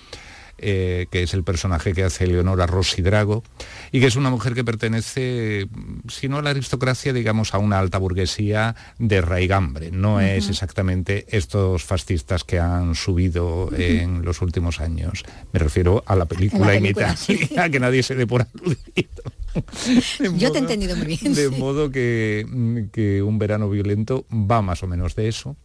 [0.66, 3.44] Eh, que es el personaje que hace Leonora Rossi Drago,
[3.92, 5.68] y que es una mujer que pertenece,
[6.08, 9.92] si no a la aristocracia, digamos a una alta burguesía de raigambre.
[9.92, 15.24] No es exactamente estos fascistas que han subido en los últimos años.
[15.52, 19.24] Me refiero a la película en, película, Italia, que nadie se dé por aludido.
[19.54, 21.34] De Yo te he entendido muy bien.
[21.34, 21.56] De sí.
[21.58, 25.56] modo que, que un verano violento va más o menos de eso.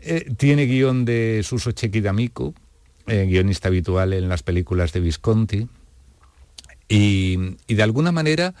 [0.00, 2.54] Eh, tiene guion de Suso Chechi D'Amico,
[3.06, 5.68] eh, guionista habitual en las películas de Visconti.
[6.88, 8.54] Y, y de alguna manera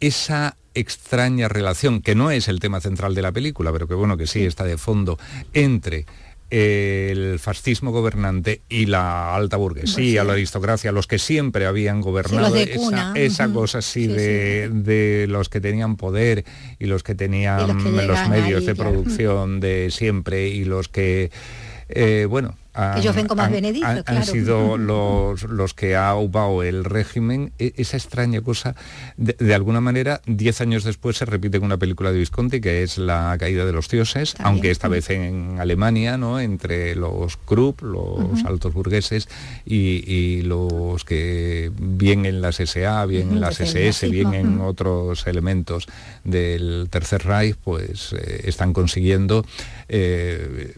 [0.00, 4.16] esa extraña relación, que no es el tema central de la película, pero que bueno,
[4.16, 5.18] que sí está de fondo,
[5.52, 6.06] entre
[6.52, 10.24] el fascismo gobernante y la alta burguesía, Burguesía.
[10.24, 12.54] la aristocracia, los que siempre habían gobernado,
[13.14, 16.44] esa, cosa así Sí, de, de los que tenían poder
[16.78, 18.90] y los que tenían Y los que los llegan medios ahí, de claro.
[18.90, 21.30] producción de siempre y los que
[21.88, 24.24] eh, bueno han, Ellos ven como han- han- han claro.
[24.24, 28.74] sido los, los que ha upado el régimen E- esa extraña cosa
[29.16, 32.82] de, de alguna manera diez años después se repite en una película de Visconti que
[32.82, 34.46] es la caída de los dioses También.
[34.54, 39.28] aunque esta vez en Alemania no entre los Krupp los altos burgueses
[39.66, 44.58] y, y los que bien en las SA bien Ujú, en las SS bien en
[44.60, 44.68] ujú.
[44.68, 45.86] otros elementos
[46.24, 49.44] del Tercer Reich pues eh, están consiguiendo
[49.88, 50.74] eh,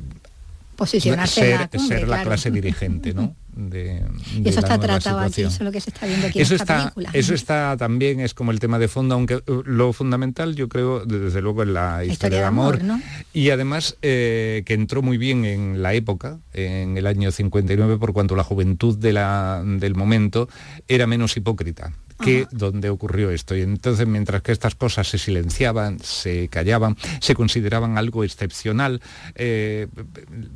[0.76, 2.30] Posicionarse en ser, la cumbre, ser la claro.
[2.30, 3.34] clase dirigente ¿no?
[3.54, 4.02] de,
[4.34, 6.40] Y de eso la está tratado aquí, eso es lo que se está viendo aquí
[6.40, 7.10] Eso en esta está, película.
[7.12, 11.04] eso está también, es como el tema de fondo, aunque eh, lo fundamental yo creo,
[11.06, 12.82] de- desde luego, en la historia, de amor.
[12.82, 13.00] ¿no?
[13.32, 18.12] Y además eh, que entró muy bien en la época, en el año 59, por
[18.12, 20.48] cuanto la juventud de la- del momento
[20.88, 21.92] era menos hipócrita
[22.22, 23.56] que donde ocurrió esto.
[23.56, 29.00] Y entonces, mientras que estas cosas se silenciaban, se callaban, se consideraban algo excepcional,
[29.34, 29.88] eh,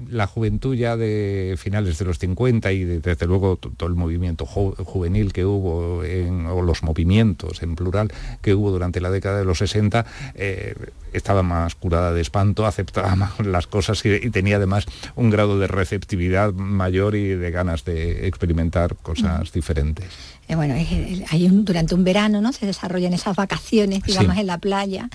[0.08, 3.94] la juventud ya de finales de los 50 y de- desde luego to- todo el
[3.96, 9.38] movimiento juvenil que hubo, en- o los movimientos en plural que hubo durante la década
[9.38, 10.74] de los 60, eh,
[11.12, 14.86] estaba más curada de espanto, aceptaba más las cosas y, y tenía además
[15.16, 20.06] un grado de receptividad mayor y de ganas de experimentar cosas diferentes.
[20.48, 22.52] Eh, bueno, es- hay un, durante un verano, ¿no?
[22.52, 24.40] Se desarrollan esas vacaciones, digamos, Sí.
[24.40, 25.08] en la playa.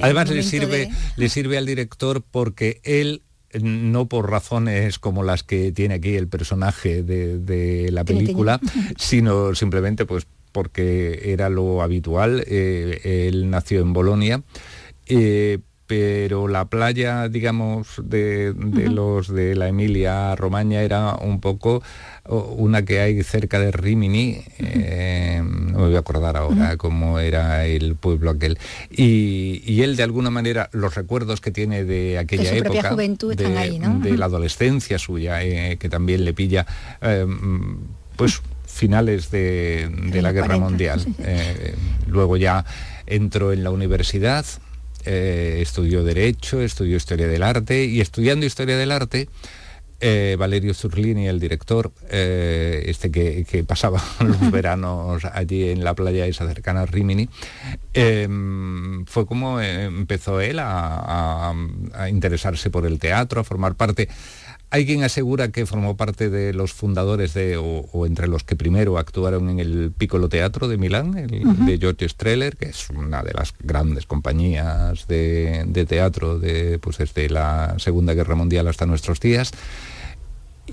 [0.00, 3.22] Además le sirve, de- le sirve al director porque él
[3.60, 8.58] no por razones como las que tiene aquí el personaje de, de la película,
[8.98, 12.42] sino simplemente pues porque era lo habitual.
[12.46, 14.42] eh, él nació en Bolonia,
[15.06, 15.58] eh,
[15.92, 21.82] pero la playa, digamos, de, de los de la Emilia Romagna era un poco
[22.24, 27.66] una que hay cerca de Rimini, eh, no me voy a acordar ahora cómo era
[27.66, 28.58] el pueblo aquel.
[28.90, 33.44] Y, él de alguna manera, los recuerdos que tiene de aquella su época, juventud de,
[33.44, 33.98] están ahí, ¿no?
[33.98, 36.64] de la adolescencia suya, eh, que también le pilla,
[37.02, 37.26] eh,
[38.16, 39.90] pues finales de,
[40.22, 41.06] la Guerra 40, Mundial.
[42.06, 42.64] luego ya
[43.06, 44.46] entró en la universidad,
[45.04, 49.28] eh, estudió Derecho, estudió Historia del Arte y estudiando Historia del Arte,
[50.04, 55.94] eh, Valerio Zurlini, el director, eh, este que, que pasaba los veranos allí en la
[55.94, 57.28] playa esa cercana a Rimini,
[57.94, 58.26] eh,
[59.06, 61.54] fue como eh, empezó él a, a-
[61.94, 64.08] a interesarse por el teatro, a formar parte.
[64.74, 68.56] Hay quien asegura que formó parte de los fundadores de, o, o entre los que
[68.56, 71.28] primero actuaron en el Piccolo Teatro de Milán, el
[71.66, 76.96] de George Streller, que es una de las grandes compañías de, de teatro de, pues
[76.96, 79.52] desde la Segunda Guerra Mundial hasta nuestros días.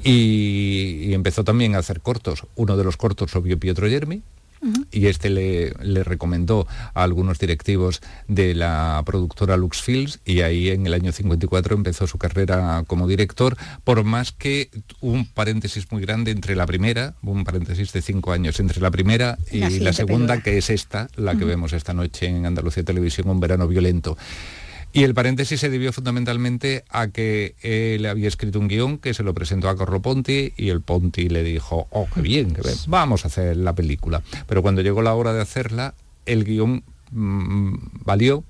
[0.01, 2.47] Y, y empezó también a hacer cortos.
[2.55, 4.21] Uno de los cortos lo vio Pietro Germi,
[4.91, 10.69] y este le, le recomendó a algunos directivos de la productora Lux Films y ahí
[10.69, 14.69] en el año 54 empezó su carrera como director, por más que
[15.01, 19.37] un paréntesis muy grande entre la primera, un paréntesis de cinco años, entre la primera
[19.51, 20.43] y La segunda, película.
[20.43, 24.17] que es esta, la que vemos esta noche en Andalucía Televisión, Un verano violento.
[24.91, 29.21] Y el paréntesis se debió fundamentalmente a que él había escrito un guion que se
[29.23, 32.75] lo presentó a Carlo Ponti y el Ponti le dijo, oh, qué bien, qué bien,
[32.87, 34.23] vamos a hacer la película.
[34.47, 35.93] Pero cuando llegó la hora de hacerla,
[36.25, 37.73] el guion mm,
[38.03, 38.43] valió,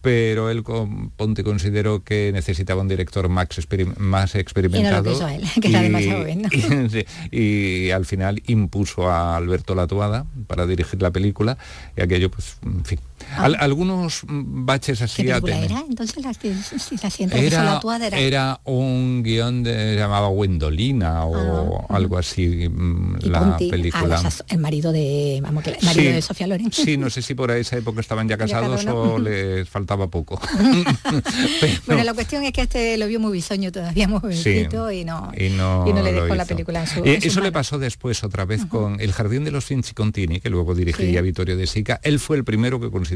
[0.00, 5.12] pero él con Ponti consideró que necesitaba un director más, experim- más experimentado.
[5.12, 6.48] quiso él, que era demasiado bueno.
[7.32, 11.58] y- y al final impuso a Alberto Latuada para dirigir la película
[11.96, 12.98] y aquello, pues, en fin.
[13.36, 15.76] Al- algunos mm, baches ¿Qué así película tenido.
[15.78, 15.84] era?
[15.88, 18.18] Entonces la, si la siento, que Era, solo actuada era...
[18.18, 24.22] era un guion de se llamaba Wendolina o algo así mm, la Ponti, ah, película.
[24.48, 27.34] el marido de vamos que el marido Sí, de Sofía Loren Sí, no sé si
[27.34, 30.40] por esa época estaban ya casados o les faltaba poco.
[31.86, 35.30] bueno la cuestión es que este lo vio muy bisoño todavía muy jovencito y no
[35.36, 38.22] y no, y no le dejó la película en su, en eso le pasó después
[38.24, 41.26] otra vez con El Jardín de los Finchi Contini, que luego dirigiría Sí.
[41.26, 42.00] Vittorio De Sica.
[42.02, 43.15] Él fue el primero que consideró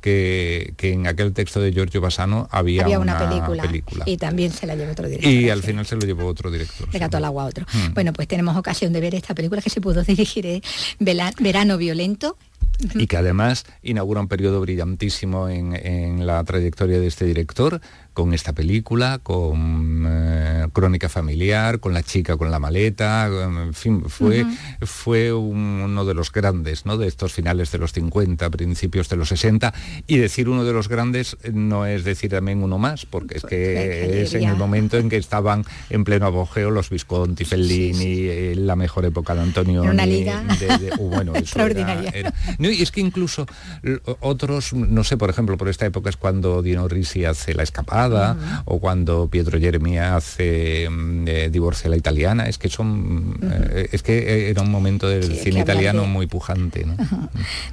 [0.00, 4.04] que, que en aquel texto de Giorgio Bassano había, había una, película, película.
[4.06, 6.88] y también se la llevó otro director Y al final se lo llevó otro director.
[6.92, 7.66] le gató al agua a otro.
[7.72, 7.94] Mm.
[7.94, 10.62] Bueno, pues tenemos ocasión de ver esta película que se pudo dirigir eh,
[10.98, 12.36] Verano Violento.
[12.94, 17.80] y que además inaugura un periodo brillantísimo en, en la trayectoria de este director,
[18.18, 24.02] con esta película, con eh, Crónica Familiar, con La chica con la maleta, en fin,
[24.08, 24.44] fue,
[24.80, 26.98] fue un- uno de los grandes, ¿no?
[26.98, 29.72] De estos finales de los 50, principios de los 60,
[30.08, 33.44] y decir uno de los grandes eh, no es decir también uno más, porque es
[33.44, 38.54] que es en el momento en que estaban en pleno apogeo los Visconti, Fellini, eh,
[38.56, 39.82] la mejor época de Antonio.
[39.82, 40.42] Una liga
[40.98, 42.10] bueno, eso era- extraordinaria.
[42.12, 43.46] era- no, y es que incluso
[44.18, 48.07] otros, no sé, por ejemplo, por esta época es cuando Dino Risi hace La Escapada
[48.64, 53.88] o cuando Pietro Germi hace mm, eh, Divorcia a la Italiana, es que son, eh,
[53.92, 56.96] es que eh, era un momento del Sí, cine italiano de- muy pujante, ¿no?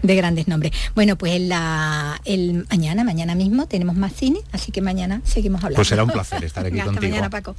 [0.02, 0.72] de grandes nombres.
[0.96, 5.76] Bueno, pues la, el mañana, mañana mismo tenemos más cine, así que mañana seguimos hablando.
[5.78, 7.12] Pues será un placer estar aquí Venga, hasta contigo.
[7.12, 7.56] mañana, Paco.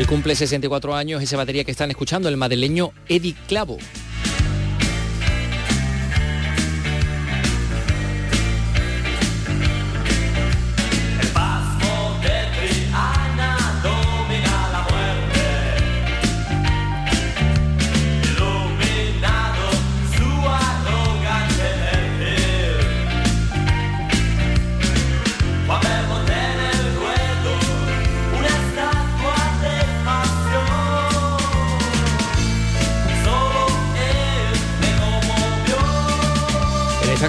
[0.00, 3.76] Hoy cumple 64 años esa batería que están escuchando, el madrileño Eddie Clavo.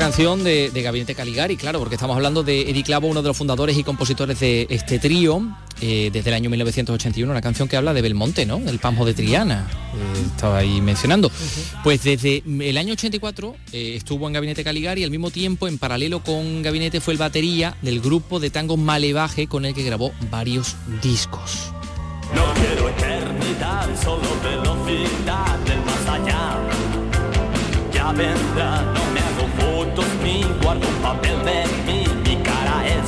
[0.02, 3.38] Canción de, de Gabinete Caligari, claro, porque estamos hablando de Eddie Clavo, uno de los
[3.38, 5.44] fundadores y compositores de este trío,
[5.80, 8.58] eh, desde el año 1981, una canción que habla de Belmonte, ¿no?
[8.58, 11.32] El Pasmo de Triana, eh, estaba ahí mencionando.
[11.84, 16.24] Pues desde el año 84 eh, estuvo en Gabinete Caligari, al mismo tiempo, en paralelo
[16.24, 20.78] con Gabinete, fue el batería del grupo de tango Malevaje, con el que grabó varios
[21.04, 21.72] discos.
[22.34, 26.91] No quiero eternidad, solo velocidad del más allá.
[28.02, 29.46] Ya vendrá, no me hago
[29.86, 32.04] fotos ni guardo un papel de mí.
[32.26, 33.06] Mi cara es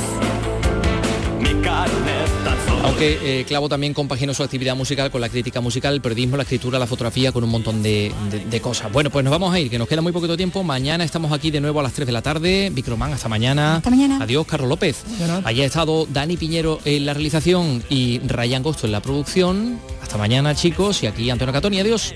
[1.41, 2.11] mi carne
[2.45, 2.87] tan solo.
[2.87, 6.37] Aunque que eh, Clavo también compaginó su actividad musical con la crítica musical, el periodismo,
[6.37, 8.91] la escritura, la fotografía, con un montón de, de- de cosas.
[8.91, 10.61] Bueno, pues nos vamos a ir, que nos queda muy poquito tiempo.
[10.63, 12.69] Mañana estamos aquí de nuevo a las 3 de la tarde.
[12.71, 13.77] Vicroman, hasta mañana.
[13.77, 14.19] Hasta mañana.
[14.21, 15.03] Adiós, Carlos López.
[15.43, 19.79] Allí ha estado Dani Piñero en la realización y Ryan Gosto en la producción.
[20.03, 21.01] Hasta mañana, chicos.
[21.01, 21.79] Y aquí Antonio Catoni.
[21.79, 22.13] Adiós.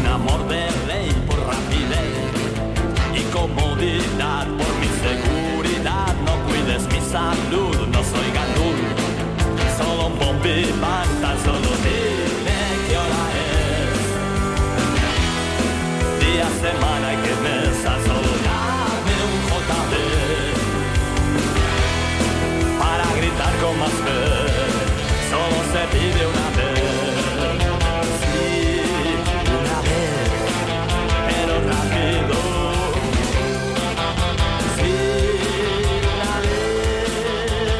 [0.00, 0.60] Un amor de
[4.58, 6.12] por mi seguridad.
[6.26, 8.68] No cuides mi salud, no soy galú.
[9.78, 10.58] Solo un bombi
[11.22, 14.00] tan solo dime qué hora es.
[16.22, 17.59] Día, semana y qué mesa,